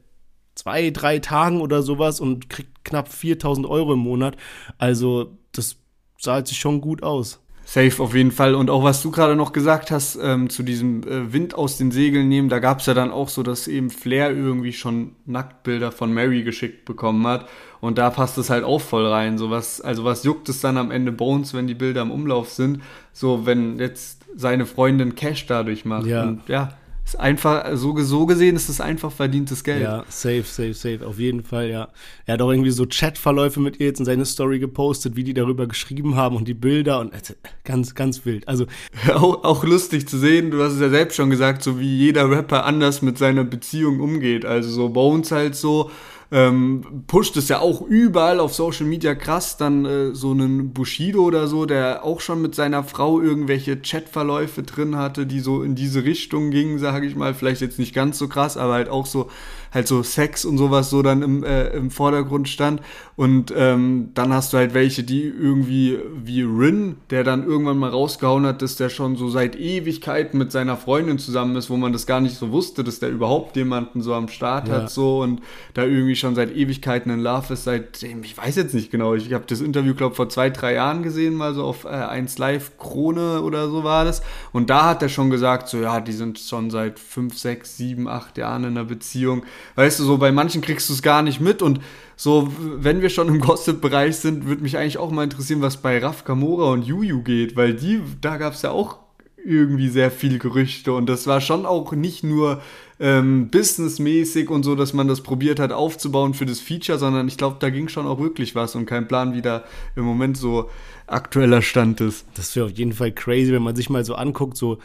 [0.55, 4.37] zwei, drei Tagen oder sowas und kriegt knapp 4000 Euro im Monat.
[4.79, 5.77] Also, das
[6.17, 7.39] sah sich schon gut aus.
[7.69, 8.55] Safe auf jeden Fall.
[8.55, 11.91] Und auch was du gerade noch gesagt hast, ähm, zu diesem äh, Wind aus den
[11.91, 15.91] Segeln nehmen, da gab es ja dann auch so, dass eben Flair irgendwie schon Nacktbilder
[15.91, 17.49] von Mary geschickt bekommen hat.
[17.81, 19.37] Und da passt es halt auch voll rein.
[19.37, 22.51] So was, also was juckt es dann am Ende Bones, wenn die Bilder im Umlauf
[22.51, 22.81] sind?
[23.11, 26.05] So, wenn jetzt seine Freundin Cash dadurch macht.
[26.05, 26.23] Ja.
[26.23, 26.77] Und ja,
[27.07, 29.81] ist einfach, so, so gesehen ist es einfach verdientes Geld.
[29.81, 31.87] Ja, safe, safe, safe, auf jeden Fall, ja.
[32.25, 35.33] Er hat auch irgendwie so Chatverläufe mit ihr jetzt in seine Story gepostet, wie die
[35.33, 37.33] darüber geschrieben haben und die Bilder und also,
[37.63, 38.45] ganz, ganz wild.
[38.47, 38.65] Also
[39.13, 42.29] auch, auch lustig zu sehen, du hast es ja selbst schon gesagt, so wie jeder
[42.29, 44.45] Rapper anders mit seiner Beziehung umgeht.
[44.45, 45.89] Also so Bones halt so,
[46.31, 49.57] ähm, pusht es ja auch überall auf Social Media krass.
[49.57, 54.63] Dann äh, so einen Bushido oder so, der auch schon mit seiner Frau irgendwelche Chatverläufe
[54.63, 57.33] drin hatte, die so in diese Richtung gingen, sage ich mal.
[57.33, 59.29] Vielleicht jetzt nicht ganz so krass, aber halt auch so
[59.77, 62.81] halt so Sex und sowas so dann im, äh, im Vordergrund stand.
[63.15, 67.89] Und ähm, dann hast du halt welche, die irgendwie wie Rin, der dann irgendwann mal
[67.89, 71.93] rausgehauen hat, dass der schon so seit Ewigkeiten mit seiner Freundin zusammen ist, wo man
[71.93, 74.75] das gar nicht so wusste, dass der überhaupt jemanden so am Start ja.
[74.75, 75.41] hat so und
[75.73, 79.31] da irgendwie schon seit Ewigkeiten in Love ist, seitdem, ich weiß jetzt nicht genau, ich
[79.33, 82.77] habe das Interview, glaube vor zwei, drei Jahren gesehen, mal so auf äh, 1 Live
[82.77, 84.21] Krone oder so war das.
[84.51, 88.07] Und da hat er schon gesagt, so ja, die sind schon seit fünf, sechs, sieben,
[88.07, 89.43] acht Jahren in einer Beziehung.
[89.75, 91.61] Weißt du, so bei manchen kriegst du es gar nicht mit.
[91.61, 91.79] Und
[92.15, 95.99] so, wenn wir schon im Gossip-Bereich sind, würde mich eigentlich auch mal interessieren, was bei
[95.99, 98.99] Raf Kamora und Juju geht, weil die, da gab es ja auch
[99.47, 100.93] irgendwie sehr viel Gerüchte.
[100.93, 102.61] Und das war schon auch nicht nur
[102.99, 107.37] ähm, businessmäßig und so, dass man das probiert hat aufzubauen für das Feature, sondern ich
[107.37, 109.63] glaube, da ging schon auch wirklich was und kein Plan, wie da
[109.95, 110.69] im Moment so
[111.05, 112.25] aktueller Stand ist.
[112.35, 114.79] Das wäre auf jeden Fall crazy, wenn man sich mal so anguckt, so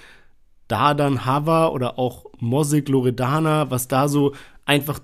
[0.68, 4.32] Dardan Hava oder auch Mosik Loredana, was da so
[4.64, 5.00] einfach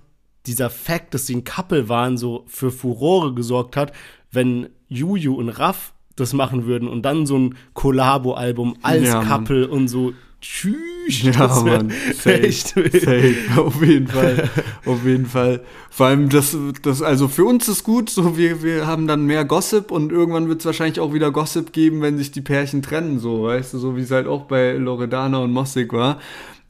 [0.47, 3.93] dieser Fakt, dass sie ein Couple waren, so für Furore gesorgt hat,
[4.31, 9.63] wenn Juju und Raff das machen würden und dann so ein Collabo-Album als ja, Couple
[9.63, 9.71] Mann.
[9.71, 11.23] und so Tschüss.
[11.23, 11.91] Ja, Mann.
[12.15, 13.35] Safe, echt safe.
[13.57, 14.49] Auf jeden Fall.
[14.87, 15.65] Auf jeden Fall.
[15.91, 19.45] Vor allem, das, das, also für uns ist gut, so wir, wir haben dann mehr
[19.45, 23.19] Gossip und irgendwann wird es wahrscheinlich auch wieder Gossip geben, wenn sich die Pärchen trennen,
[23.19, 26.21] so, weißt du, so wie es halt auch bei Loredana und Mossig war.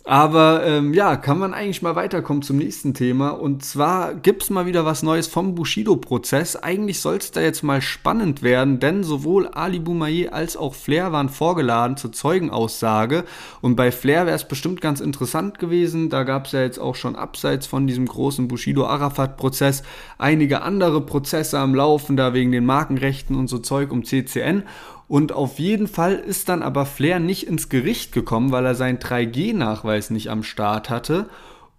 [0.09, 3.28] Aber ähm, ja, kann man eigentlich mal weiterkommen zum nächsten Thema.
[3.28, 6.56] Und zwar gibt es mal wieder was Neues vom Bushido-Prozess.
[6.56, 11.12] Eigentlich soll es da jetzt mal spannend werden, denn sowohl Ali Boumaier als auch Flair
[11.12, 13.24] waren vorgeladen zur Zeugenaussage.
[13.61, 16.09] Und bei Flair wäre es bestimmt ganz interessant gewesen.
[16.09, 19.82] Da gab es ja jetzt auch schon abseits von diesem großen Bushido-Arafat-Prozess
[20.16, 24.62] einige andere Prozesse am Laufen, da wegen den Markenrechten und so Zeug um CCN.
[25.09, 28.98] Und auf jeden Fall ist dann aber Flair nicht ins Gericht gekommen, weil er seinen
[28.98, 31.28] 3G-Nachweis nicht am Start hatte.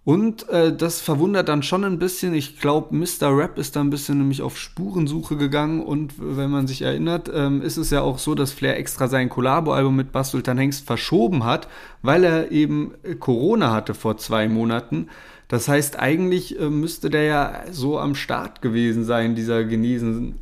[0.02, 2.34] Und äh, das verwundert dann schon ein bisschen.
[2.34, 3.36] Ich glaube, Mr.
[3.36, 5.82] Rap ist da ein bisschen nämlich auf Spurensuche gegangen.
[5.82, 9.28] Und wenn man sich erinnert, ähm, ist es ja auch so, dass Flair extra sein
[9.28, 11.68] Collabo-Album mit Bas Sultan Hengst verschoben hat,
[12.02, 15.08] weil er eben Corona hatte vor zwei Monaten.
[15.50, 20.38] Das heißt, eigentlich äh, müsste der ja so am Start gewesen sein, dieser genesen,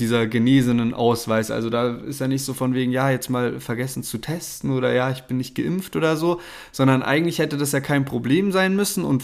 [0.00, 1.52] dieser genesenen Ausweis.
[1.52, 4.92] Also da ist er nicht so von wegen, ja, jetzt mal vergessen zu testen oder
[4.92, 6.40] ja, ich bin nicht geimpft oder so,
[6.72, 9.22] sondern eigentlich hätte das ja kein Problem sein müssen und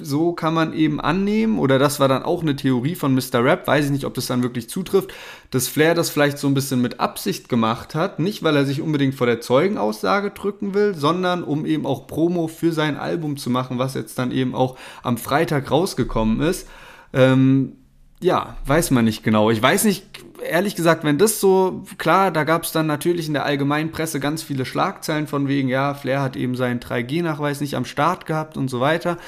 [0.00, 3.44] so kann man eben annehmen, oder das war dann auch eine Theorie von Mr.
[3.44, 5.12] Rap, weiß ich nicht, ob das dann wirklich zutrifft,
[5.50, 8.80] dass Flair das vielleicht so ein bisschen mit Absicht gemacht hat, nicht weil er sich
[8.80, 13.50] unbedingt vor der Zeugenaussage drücken will, sondern um eben auch Promo für sein Album zu
[13.50, 16.68] machen, was jetzt dann eben auch am Freitag rausgekommen ist.
[17.12, 17.76] Ähm,
[18.20, 19.50] ja, weiß man nicht genau.
[19.50, 20.06] Ich weiß nicht,
[20.48, 24.20] ehrlich gesagt, wenn das so, klar, da gab es dann natürlich in der allgemeinen Presse
[24.20, 28.56] ganz viele Schlagzeilen von wegen, ja, Flair hat eben seinen 3G-Nachweis nicht am Start gehabt
[28.56, 29.18] und so weiter.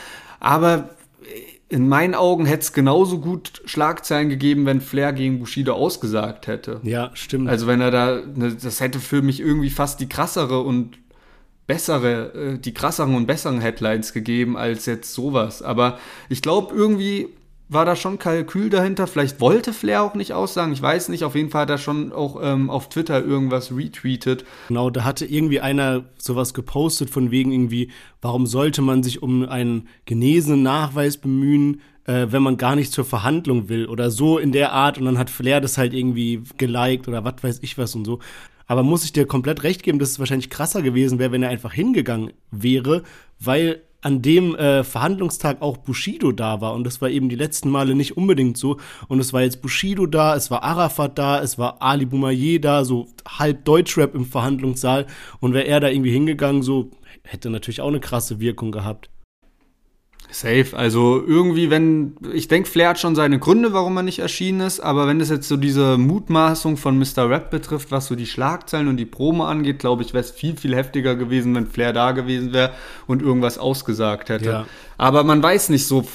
[0.46, 0.90] Aber
[1.68, 6.80] in meinen Augen hätte es genauso gut Schlagzeilen gegeben, wenn Flair gegen Bushido ausgesagt hätte.
[6.84, 7.48] Ja, stimmt.
[7.48, 10.98] Also wenn er da, ne, das hätte für mich irgendwie fast die krassere und
[11.66, 15.62] bessere, äh, die krasseren und besseren Headlines gegeben als jetzt sowas.
[15.62, 17.30] Aber ich glaube irgendwie
[17.68, 19.06] war da schon Kalkül dahinter.
[19.06, 20.72] Vielleicht wollte Flair auch nicht aussagen.
[20.72, 21.24] Ich weiß nicht.
[21.24, 24.44] Auf jeden Fall hat er schon auch ähm, auf Twitter irgendwas retweetet.
[24.68, 27.90] Genau, da hatte irgendwie einer sowas gepostet von wegen irgendwie,
[28.22, 33.04] warum sollte man sich um einen genesenen Nachweis bemühen, äh, wenn man gar nicht zur
[33.04, 34.98] Verhandlung will oder so in der Art.
[34.98, 38.20] Und dann hat Flair das halt irgendwie geliked oder was weiß ich was und so.
[38.68, 41.50] Aber muss ich dir komplett recht geben, dass es wahrscheinlich krasser gewesen wäre, wenn er
[41.50, 43.02] einfach hingegangen wäre,
[43.38, 46.74] weil an dem äh, Verhandlungstag auch Bushido da war.
[46.74, 48.76] Und das war eben die letzten Male nicht unbedingt so.
[49.08, 52.84] Und es war jetzt Bushido da, es war Arafat da, es war Ali Boumaier da,
[52.84, 55.06] so halb Deutschrap im Verhandlungssaal.
[55.40, 56.92] Und wäre er da irgendwie hingegangen, so
[57.24, 59.10] hätte natürlich auch eine krasse Wirkung gehabt.
[60.30, 60.66] Safe.
[60.74, 64.80] Also irgendwie, wenn, ich denke, Flair hat schon seine Gründe, warum er nicht erschienen ist,
[64.80, 67.28] aber wenn das jetzt so diese Mutmaßung von Mr.
[67.30, 70.56] Rap betrifft, was so die Schlagzeilen und die Promo angeht, glaube ich, wäre es viel,
[70.56, 72.72] viel heftiger gewesen, wenn Flair da gewesen wäre
[73.06, 74.50] und irgendwas ausgesagt hätte.
[74.50, 74.66] Ja.
[74.98, 76.06] Aber man weiß nicht so,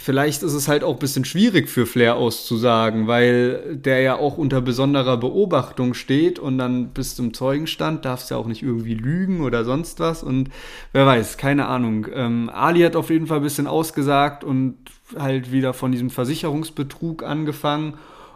[0.00, 4.36] vielleicht ist es halt auch ein bisschen schwierig für Flair auszusagen, weil der ja auch
[4.36, 9.40] unter besonderer Beobachtung steht und dann bis zum Zeugenstand darfst ja auch nicht irgendwie lügen
[9.40, 10.50] oder sonst was und
[10.92, 12.06] wer weiß, keine Ahnung.
[12.14, 14.76] Ähm, Ali hat auf jeden Fall ein bisschen ausgesagt und
[15.18, 17.94] halt wieder von diesem Versicherungsbetrug angefangen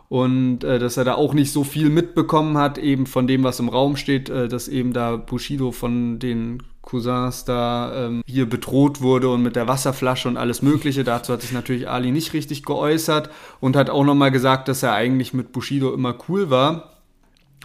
[0.09, 3.61] und äh, dass er da auch nicht so viel mitbekommen hat, eben von dem, was
[3.61, 9.01] im Raum steht, äh, dass eben da Bushido von den Cousins da ähm, hier bedroht
[9.01, 11.03] wurde und mit der Wasserflasche und alles Mögliche.
[11.03, 13.31] Dazu hat sich natürlich Ali nicht richtig geäußert
[13.61, 16.93] und hat auch nochmal gesagt, dass er eigentlich mit Bushido immer cool war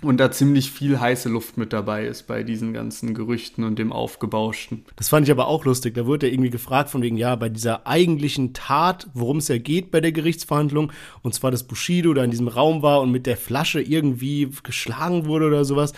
[0.02, 3.92] und da ziemlich viel heiße Luft mit dabei ist bei diesen ganzen Gerüchten und dem
[3.92, 4.86] Aufgebauschten.
[4.96, 5.96] Das fand ich aber auch lustig.
[5.96, 9.58] Da wurde er irgendwie gefragt von wegen, ja, bei dieser eigentlichen Tat, worum es ja
[9.58, 10.92] geht bei der Gerichtsverhandlung,
[11.22, 15.26] und zwar, dass Bushido da in diesem Raum war und mit der Flasche irgendwie geschlagen
[15.26, 15.94] wurde oder sowas,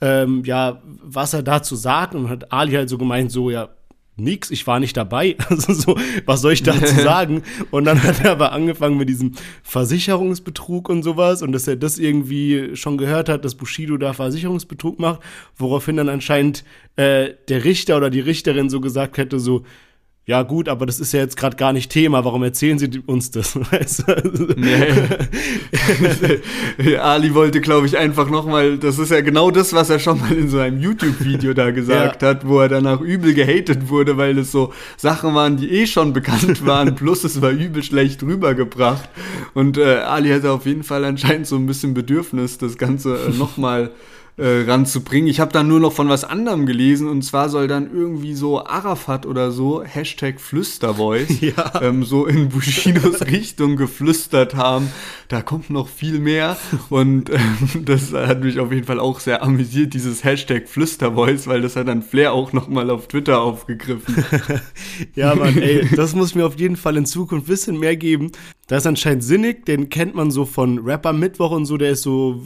[0.00, 3.68] ähm, ja, was er dazu sagt und hat Ali halt so gemeint, so, ja,
[4.16, 5.36] nix, ich war nicht dabei.
[5.48, 7.42] Also so, was soll ich dazu sagen?
[7.70, 9.32] Und dann hat er aber angefangen mit diesem
[9.62, 14.98] Versicherungsbetrug und sowas und dass er das irgendwie schon gehört hat, dass Bushido da Versicherungsbetrug
[14.98, 15.20] macht,
[15.56, 16.64] woraufhin dann anscheinend
[16.96, 19.64] äh, der Richter oder die Richterin so gesagt hätte, so,
[20.24, 23.32] ja gut, aber das ist ja jetzt gerade gar nicht Thema, warum erzählen Sie uns
[23.32, 23.56] das?
[23.72, 24.54] Weißt du?
[24.56, 24.86] nee.
[26.96, 30.30] Ali wollte, glaube ich, einfach nochmal, das ist ja genau das, was er schon mal
[30.30, 32.28] in so einem YouTube-Video da gesagt ja.
[32.28, 36.12] hat, wo er danach übel gehatet wurde, weil es so Sachen waren, die eh schon
[36.12, 39.08] bekannt waren, plus es war übel schlecht rübergebracht.
[39.54, 43.30] Und äh, Ali hatte auf jeden Fall anscheinend so ein bisschen Bedürfnis, das Ganze äh,
[43.36, 43.90] nochmal
[44.36, 45.28] äh, ranzubringen.
[45.28, 48.64] Ich habe dann nur noch von was anderem gelesen und zwar soll dann irgendwie so
[48.64, 51.82] Arafat oder so, Hashtag Flüstervoice, ja.
[51.82, 54.90] ähm, so in Bushidos Richtung geflüstert haben.
[55.32, 56.58] Da kommt noch viel mehr
[56.90, 61.62] und ähm, das hat mich auf jeden Fall auch sehr amüsiert, dieses Hashtag Flüstervoice, weil
[61.62, 64.22] das hat dann Flair auch nochmal auf Twitter aufgegriffen.
[65.14, 68.30] ja, Mann, ey, das muss mir auf jeden Fall in Zukunft ein bisschen mehr geben.
[68.66, 72.02] Das ist anscheinend sinnig, den kennt man so von Rapper Mittwoch und so, der ist
[72.02, 72.42] so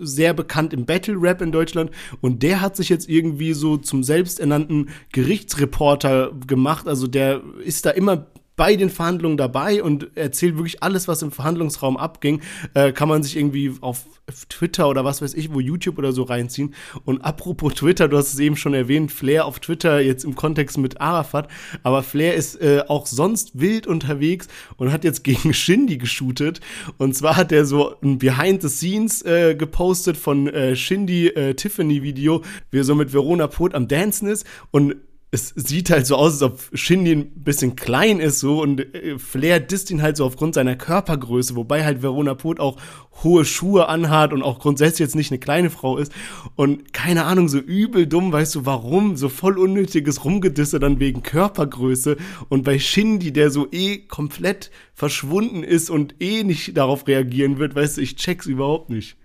[0.00, 1.90] sehr bekannt im Battle Rap in Deutschland
[2.22, 7.90] und der hat sich jetzt irgendwie so zum selbsternannten Gerichtsreporter gemacht, also der ist da
[7.90, 12.40] immer bei den Verhandlungen dabei und erzählt wirklich alles, was im Verhandlungsraum abging.
[12.74, 14.04] Äh, kann man sich irgendwie auf
[14.48, 16.74] Twitter oder was weiß ich, wo YouTube oder so reinziehen.
[17.04, 20.78] Und apropos Twitter, du hast es eben schon erwähnt, Flair auf Twitter jetzt im Kontext
[20.78, 21.48] mit Arafat,
[21.82, 26.60] aber Flair ist äh, auch sonst wild unterwegs und hat jetzt gegen Shindy geshootet.
[26.96, 31.54] Und zwar hat er so ein Behind the Scenes äh, gepostet von äh, Shindy äh,
[31.54, 34.96] Tiffany Video, wie er so mit Verona Pot am Dancen ist und
[35.34, 39.18] es sieht halt so aus, als ob Shindy ein bisschen klein ist so und äh,
[39.18, 42.76] Flair disst ihn halt so aufgrund seiner Körpergröße, wobei halt Verona Pot auch
[43.24, 46.12] hohe Schuhe anhat und auch grundsätzlich jetzt nicht eine kleine Frau ist
[46.54, 49.16] und keine Ahnung, so übel dumm, weißt du, warum?
[49.16, 52.16] So voll unnötiges Rumgedisse dann wegen Körpergröße
[52.48, 57.74] und bei Shindy, der so eh komplett verschwunden ist und eh nicht darauf reagieren wird,
[57.74, 59.16] weißt du, ich check's überhaupt nicht.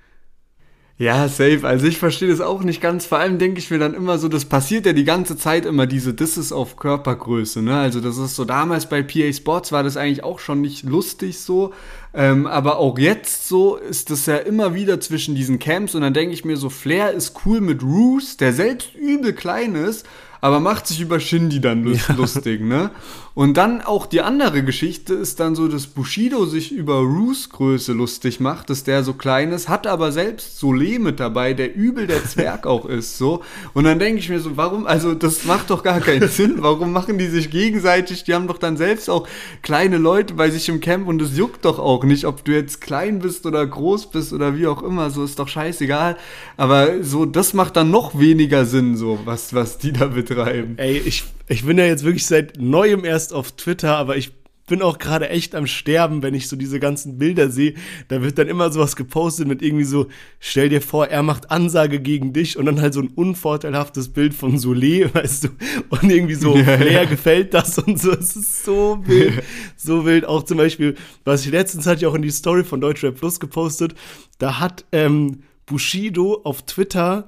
[0.99, 1.61] Ja, safe.
[1.63, 3.05] Also ich verstehe das auch nicht ganz.
[3.05, 5.87] Vor allem denke ich mir dann immer so, das passiert ja die ganze Zeit immer
[5.87, 7.61] diese Disses auf Körpergröße.
[7.61, 7.79] Ne?
[7.79, 11.39] Also das ist so, damals bei PA Sports war das eigentlich auch schon nicht lustig
[11.39, 11.73] so.
[12.13, 16.13] Ähm, aber auch jetzt so ist das ja immer wieder zwischen diesen Camps und dann
[16.13, 20.05] denke ich mir so, Flair ist cool mit Roos, der selbst übel klein ist
[20.41, 22.15] aber macht sich über Shindy dann lust ja.
[22.15, 22.91] lustig, ne?
[23.39, 27.93] Und dann auch die andere Geschichte ist dann so, dass Bushido sich über Roos Größe
[27.93, 32.05] lustig macht, dass der so klein ist, hat aber selbst Soleil mit dabei, der übel
[32.05, 33.41] der Zwerg auch ist, so.
[33.73, 36.91] Und dann denke ich mir so, warum, also das macht doch gar keinen Sinn, warum
[36.91, 39.25] machen die sich gegenseitig, die haben doch dann selbst auch
[39.61, 42.81] kleine Leute bei sich im Camp und es juckt doch auch nicht, ob du jetzt
[42.81, 46.17] klein bist oder groß bist oder wie auch immer, so ist doch scheißegal.
[46.57, 50.77] Aber so, das macht dann noch weniger Sinn, so, was, was die da betreiben betreiben.
[50.77, 54.31] Ey, ich, ich bin ja jetzt wirklich seit neuem erst auf Twitter, aber ich
[54.67, 57.73] bin auch gerade echt am Sterben, wenn ich so diese ganzen Bilder sehe.
[58.07, 60.07] Da wird dann immer sowas gepostet mit irgendwie so,
[60.39, 64.35] stell dir vor, er macht Ansage gegen dich und dann halt so ein unvorteilhaftes Bild
[64.35, 65.47] von Soleil, weißt du,
[65.89, 67.05] und irgendwie so, ja, Flair ja.
[67.05, 68.11] gefällt das und so.
[68.11, 69.43] Es ist so wild,
[69.75, 70.25] so wild.
[70.25, 70.95] Auch zum Beispiel,
[71.25, 73.95] was ich letztens hatte ich auch in die Story von Deutschrap Plus gepostet,
[74.37, 77.27] da hat ähm, Bushido auf Twitter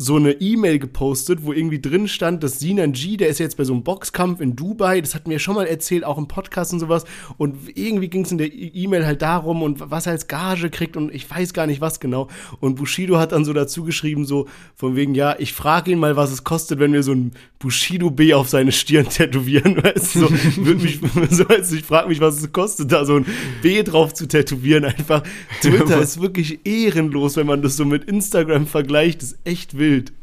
[0.00, 3.64] so eine E-Mail gepostet, wo irgendwie drin stand, dass Sinan G, der ist jetzt bei
[3.64, 6.78] so einem Boxkampf in Dubai, das hat mir schon mal erzählt, auch im Podcast und
[6.78, 7.04] sowas.
[7.36, 10.96] Und irgendwie ging es in der E-Mail halt darum und was er als Gage kriegt
[10.96, 12.28] und ich weiß gar nicht was genau.
[12.60, 14.46] Und Bushido hat dann so dazu geschrieben, so
[14.76, 18.08] von wegen, ja, ich frage ihn mal, was es kostet, wenn wir so ein Bushido
[18.12, 19.82] B auf seine Stirn tätowieren.
[19.82, 23.26] Weißt du, so, mich, so, also ich frage mich, was es kostet, da so ein
[23.62, 24.84] B drauf zu tätowieren.
[24.84, 25.24] Einfach,
[25.60, 29.22] Twitter ist wirklich ehrenlos, wenn man das so mit Instagram vergleicht.
[29.22, 30.17] Das ist echt wild wild.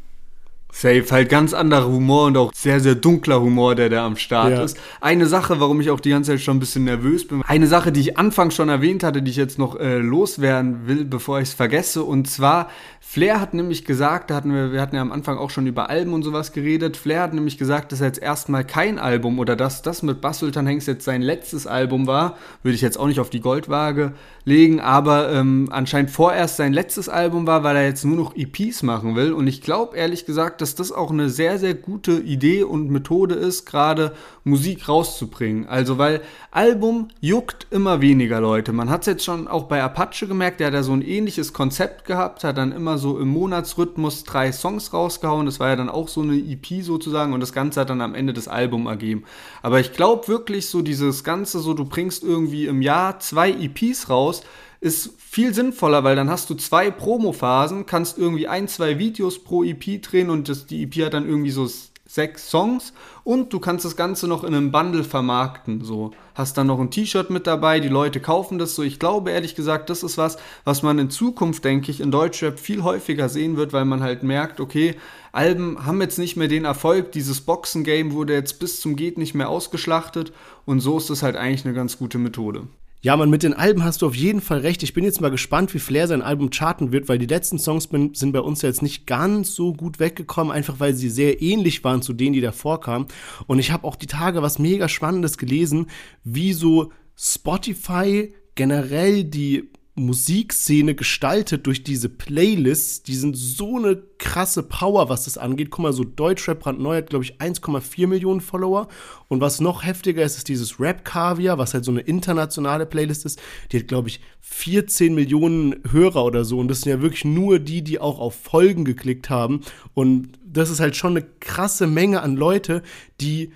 [0.78, 4.50] Safe, halt ganz anderer Humor und auch sehr, sehr dunkler Humor, der da am Start
[4.50, 4.62] ja.
[4.62, 4.76] ist.
[5.00, 7.92] Eine Sache, warum ich auch die ganze Zeit schon ein bisschen nervös bin, eine Sache,
[7.92, 11.48] die ich anfangs schon erwähnt hatte, die ich jetzt noch äh, loswerden will, bevor ich
[11.48, 12.68] es vergesse, und zwar
[13.08, 15.88] Flair hat nämlich gesagt, da hatten wir, wir hatten ja am Anfang auch schon über
[15.88, 16.96] Alben und sowas geredet.
[16.96, 20.40] Flair hat nämlich gesagt, dass er jetzt erstmal kein Album oder dass das mit Bass
[20.40, 22.36] Sultan Hengst jetzt sein letztes Album war.
[22.64, 24.12] Würde ich jetzt auch nicht auf die Goldwaage
[24.44, 28.82] legen, aber ähm, anscheinend vorerst sein letztes Album war, weil er jetzt nur noch EPs
[28.82, 29.32] machen will.
[29.32, 33.34] Und ich glaube ehrlich gesagt, dass das auch eine sehr, sehr gute Idee und Methode
[33.34, 34.12] ist, gerade
[34.44, 35.66] Musik rauszubringen.
[35.66, 38.72] Also, weil Album juckt immer weniger Leute.
[38.72, 41.52] Man hat es jetzt schon auch bei Apache gemerkt, der hat ja so ein ähnliches
[41.52, 45.46] Konzept gehabt, hat dann immer so im Monatsrhythmus drei Songs rausgehauen.
[45.46, 48.14] Das war ja dann auch so eine EP sozusagen und das Ganze hat dann am
[48.14, 49.24] Ende das Album ergeben.
[49.62, 54.08] Aber ich glaube wirklich so dieses Ganze, so du bringst irgendwie im Jahr zwei EPs
[54.10, 54.42] raus,
[54.86, 59.64] ist viel sinnvoller, weil dann hast du zwei Promo-Phasen, kannst irgendwie ein, zwei Videos pro
[59.64, 61.68] EP drehen und das, die EP hat dann irgendwie so
[62.08, 62.92] sechs Songs
[63.24, 65.82] und du kannst das Ganze noch in einem Bundle vermarkten.
[65.82, 68.84] So hast dann noch ein T-Shirt mit dabei, die Leute kaufen das so.
[68.84, 72.60] Ich glaube ehrlich gesagt, das ist was, was man in Zukunft, denke ich, in Deutschrap
[72.60, 74.94] viel häufiger sehen wird, weil man halt merkt, okay,
[75.32, 79.34] Alben haben jetzt nicht mehr den Erfolg, dieses Boxen-Game wurde jetzt bis zum Geht nicht
[79.34, 80.32] mehr ausgeschlachtet
[80.64, 82.68] und so ist es halt eigentlich eine ganz gute Methode.
[83.02, 84.82] Ja, man, mit den Alben hast du auf jeden Fall recht.
[84.82, 87.86] Ich bin jetzt mal gespannt, wie Flair sein Album charten wird, weil die letzten Songs
[87.86, 91.84] bin, sind bei uns jetzt nicht ganz so gut weggekommen, einfach weil sie sehr ähnlich
[91.84, 93.06] waren zu denen, die davor kamen.
[93.46, 95.86] Und ich habe auch die Tage was mega Spannendes gelesen,
[96.24, 103.02] wie so Spotify generell die Musikszene gestaltet durch diese Playlists.
[103.02, 105.70] Die sind so eine krasse Power, was das angeht.
[105.70, 108.88] Guck mal, so Deutschrap brandneu hat, glaube ich, 1,4 Millionen Follower.
[109.28, 113.24] Und was noch heftiger ist, ist dieses Rap Kaviar, was halt so eine internationale Playlist
[113.24, 113.40] ist.
[113.72, 116.58] Die hat, glaube ich, 14 Millionen Hörer oder so.
[116.58, 119.62] Und das sind ja wirklich nur die, die auch auf Folgen geklickt haben.
[119.94, 122.82] Und das ist halt schon eine krasse Menge an Leute,
[123.20, 123.52] die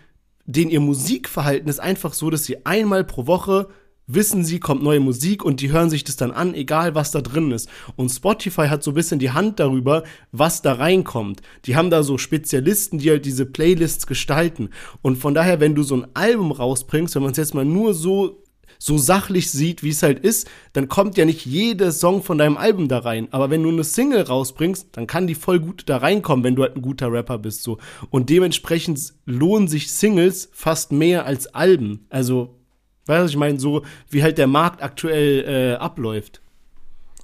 [0.46, 3.68] denen ihr Musikverhalten ist einfach so, dass sie einmal pro Woche
[4.14, 7.20] wissen sie, kommt neue Musik und die hören sich das dann an, egal was da
[7.20, 7.68] drin ist.
[7.96, 11.42] Und Spotify hat so ein bisschen die Hand darüber, was da reinkommt.
[11.64, 14.70] Die haben da so Spezialisten, die halt diese Playlists gestalten.
[15.02, 17.94] Und von daher, wenn du so ein Album rausbringst, wenn man es jetzt mal nur
[17.94, 18.40] so
[18.82, 22.56] so sachlich sieht, wie es halt ist, dann kommt ja nicht jeder Song von deinem
[22.56, 23.28] Album da rein.
[23.30, 26.62] Aber wenn du eine Single rausbringst, dann kann die voll gut da reinkommen, wenn du
[26.62, 27.78] halt ein guter Rapper bist, so.
[28.08, 32.06] Und dementsprechend lohnen sich Singles fast mehr als Alben.
[32.08, 32.59] Also,
[33.06, 36.40] Weißt du, ich meine, so wie halt der Markt aktuell äh, abläuft.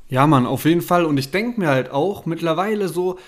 [0.08, 1.04] Ja, Mann, auf jeden Fall.
[1.04, 3.18] Und ich denke mir halt auch mittlerweile so,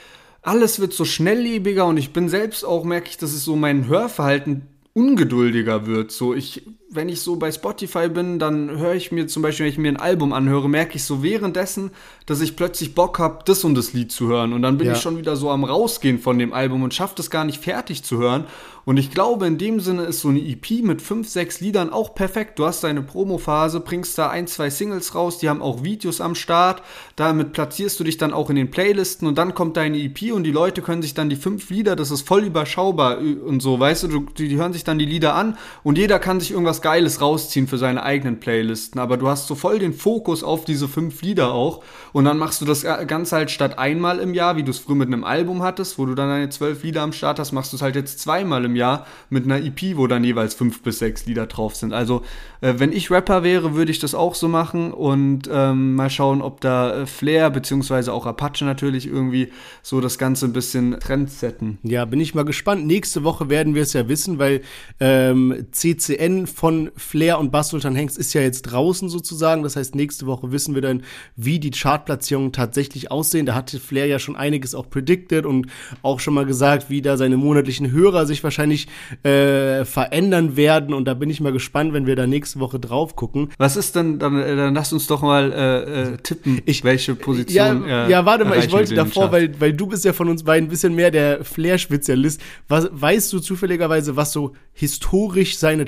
[0.43, 3.87] alles wird so schnelllebiger und ich bin selbst auch, merke ich, dass es so mein
[3.89, 6.13] Hörverhalten ungeduldiger wird.
[6.13, 9.73] So, ich wenn ich so bei Spotify bin, dann höre ich mir zum Beispiel, wenn
[9.73, 11.91] ich mir ein Album anhöre, merke ich so währenddessen,
[12.25, 14.55] dass ich plötzlich Bock habe, das und das Lied zu hören.
[14.55, 14.95] Und dann bin ja.
[14.95, 18.05] ich schon wieder so am Rausgehen von dem Album und schaffe es gar nicht fertig
[18.05, 18.47] zu hören.
[18.89, 22.15] Und ich glaube, in dem Sinne ist so eine EP mit fünf, sechs Liedern auch
[22.15, 22.59] perfekt.
[22.59, 26.35] Du hast deine Promophase, bringst da ein, zwei Singles raus, die haben auch Videos am
[26.35, 26.83] Start.
[27.15, 30.45] Damit platzierst du dich dann auch in den Playlisten und dann kommt deine EP und
[30.45, 34.05] die Leute können sich dann die fünf Lieder, das ist voll überschaubar und so, weißt
[34.05, 36.83] du, die, die hören sich dann die Lieder an und jeder kann sich irgendwas was
[36.83, 40.87] Geiles rausziehen für seine eigenen Playlisten, aber du hast so voll den Fokus auf diese
[40.87, 44.63] fünf Lieder auch und dann machst du das Ganze halt statt einmal im Jahr, wie
[44.63, 47.39] du es früher mit einem Album hattest, wo du dann deine zwölf Lieder am Start
[47.39, 50.55] hast, machst du es halt jetzt zweimal im Jahr mit einer EP, wo dann jeweils
[50.55, 51.93] fünf bis sechs Lieder drauf sind.
[51.93, 52.23] Also
[52.61, 56.43] äh, wenn ich Rapper wäre, würde ich das auch so machen und ähm, mal schauen,
[56.43, 59.51] ob da äh, Flair beziehungsweise auch Apache natürlich irgendwie
[59.83, 61.79] so das Ganze ein bisschen trendsetten.
[61.83, 62.87] Ja, bin ich mal gespannt.
[62.87, 64.63] Nächste Woche werden wir es ja wissen, weil
[65.01, 69.63] ähm, CCN von Flair und Bass Sultan Hengst ist ja jetzt draußen sozusagen.
[69.63, 71.03] Das heißt, nächste Woche wissen wir dann,
[71.37, 73.47] wie die Chartplatzierungen tatsächlich aussehen.
[73.47, 75.67] Da hatte Flair ja schon einiges auch predicted und
[76.03, 78.89] auch schon mal gesagt, wie da seine monatlichen Hörer sich wahrscheinlich
[79.23, 80.95] äh, verändern werden.
[80.95, 83.51] Und da bin ich mal gespannt, wenn wir da nächste Woche drauf gucken.
[83.59, 87.15] Was ist denn, dann, äh, dann lass uns doch mal äh, äh, tippen, ich, welche
[87.15, 87.89] Position.
[87.89, 90.43] Ja, äh, ja warte mal, ich wollte davor, weil, weil du bist ja von uns
[90.43, 92.41] beiden ein bisschen mehr der Flair-Spezialist.
[92.69, 95.87] weißt du zufälligerweise, was so historisch seine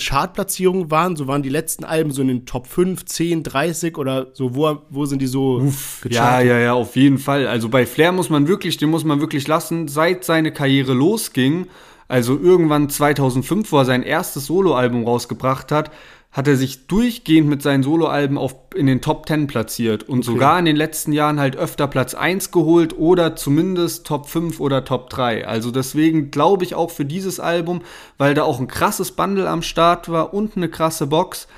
[0.71, 1.17] Chartplatzierungen waren.
[1.17, 4.55] So waren die letzten Alben so in den Top 5, 10, 30 oder so.
[4.55, 7.47] Wo, wo sind die so Uff, Ja, ja, ja, auf jeden Fall.
[7.47, 11.67] Also bei Flair muss man wirklich, den muss man wirklich lassen, seit seine Karriere losging,
[12.09, 15.91] also irgendwann 2005, wo er sein erstes Soloalbum rausgebracht hat,
[16.33, 20.27] hat er sich durchgehend mit seinen Soloalben auf, in den Top 10 platziert und okay.
[20.27, 24.85] sogar in den letzten Jahren halt öfter Platz 1 geholt oder zumindest Top 5 oder
[24.85, 25.47] Top 3.
[25.47, 27.83] Also deswegen glaube ich auch für dieses Album,
[28.17, 31.49] weil da auch ein krasses Bundle am Start war und eine krasse Box,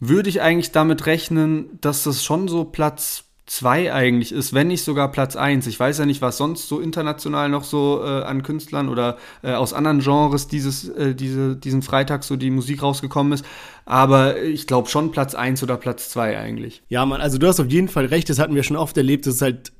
[0.00, 4.82] würde ich eigentlich damit rechnen, dass das schon so Platz 2 eigentlich ist, wenn nicht
[4.82, 5.66] sogar Platz 1.
[5.66, 9.52] Ich weiß ja nicht, was sonst so international noch so äh, an Künstlern oder äh,
[9.52, 13.44] aus anderen Genres dieses, äh, diese, diesen Freitag so die Musik rausgekommen ist.
[13.84, 16.82] Aber ich glaube schon Platz 1 oder Platz 2 eigentlich.
[16.88, 19.26] Ja, man, also du hast auf jeden Fall recht, das hatten wir schon oft erlebt,
[19.26, 19.72] dass es halt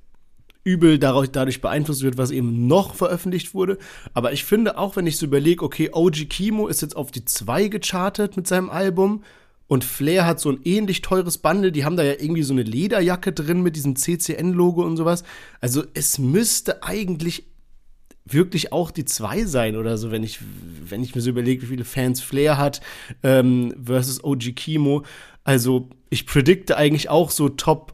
[0.64, 3.78] übel dadurch beeinflusst wird, was eben noch veröffentlicht wurde.
[4.12, 7.24] Aber ich finde auch, wenn ich so überlege, okay, OG Kimo ist jetzt auf die
[7.24, 9.22] 2 gechartet mit seinem Album
[9.66, 11.72] und Flair hat so ein ähnlich teures Bundle.
[11.72, 15.24] Die haben da ja irgendwie so eine Lederjacke drin mit diesem CCN-Logo und sowas.
[15.60, 17.46] Also es müsste eigentlich
[18.24, 20.38] wirklich auch die zwei sein oder so, wenn ich,
[20.88, 22.80] wenn ich mir so überlege, wie viele Fans Flair hat
[23.22, 25.04] ähm, versus OG Kimo.
[25.44, 27.91] Also ich predikte eigentlich auch so Top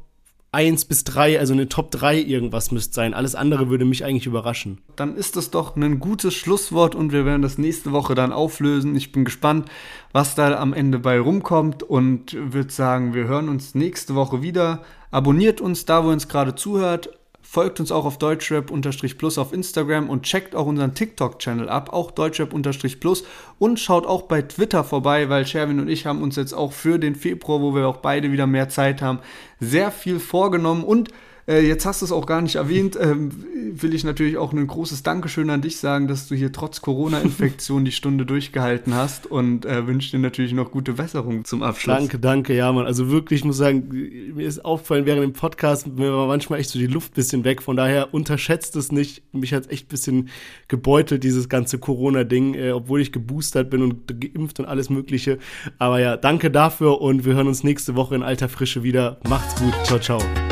[0.50, 3.12] 1 bis 3, also eine Top 3 irgendwas müsste sein.
[3.12, 4.78] Alles andere würde mich eigentlich überraschen.
[4.96, 8.96] Dann ist das doch ein gutes Schlusswort und wir werden das nächste Woche dann auflösen.
[8.96, 9.68] Ich bin gespannt,
[10.12, 14.82] was da am Ende bei rumkommt und würde sagen, wir hören uns nächste Woche wieder.
[15.10, 17.17] Abonniert uns da, wo ihr uns gerade zuhört.
[17.50, 23.24] Folgt uns auch auf Deutschrap-Plus auf Instagram und checkt auch unseren TikTok-Channel ab, auch Deutschrap-Plus.
[23.58, 26.98] Und schaut auch bei Twitter vorbei, weil Sherwin und ich haben uns jetzt auch für
[26.98, 29.20] den Februar, wo wir auch beide wieder mehr Zeit haben,
[29.60, 30.84] sehr viel vorgenommen.
[30.84, 31.08] Und
[31.48, 33.30] äh, jetzt hast du es auch gar nicht erwähnt, ähm,
[33.72, 37.84] will ich natürlich auch ein großes Dankeschön an dich sagen, dass du hier trotz Corona-Infektion
[37.84, 41.96] die Stunde durchgehalten hast und äh, wünsche dir natürlich noch gute Besserung zum Abschluss.
[41.96, 42.86] Danke, danke, ja, Mann.
[42.86, 46.70] Also wirklich, ich muss sagen, mir ist aufgefallen während dem Podcast, mir war manchmal echt
[46.70, 47.62] so die Luft ein bisschen weg.
[47.62, 49.22] Von daher unterschätzt es nicht.
[49.32, 50.28] Mich hat es echt ein bisschen
[50.68, 55.38] gebeutelt, dieses ganze Corona-Ding, äh, obwohl ich geboostert bin und geimpft und alles Mögliche.
[55.78, 59.18] Aber ja, danke dafür und wir hören uns nächste Woche in alter Frische wieder.
[59.28, 59.74] Macht's gut.
[59.84, 60.47] Ciao, ciao.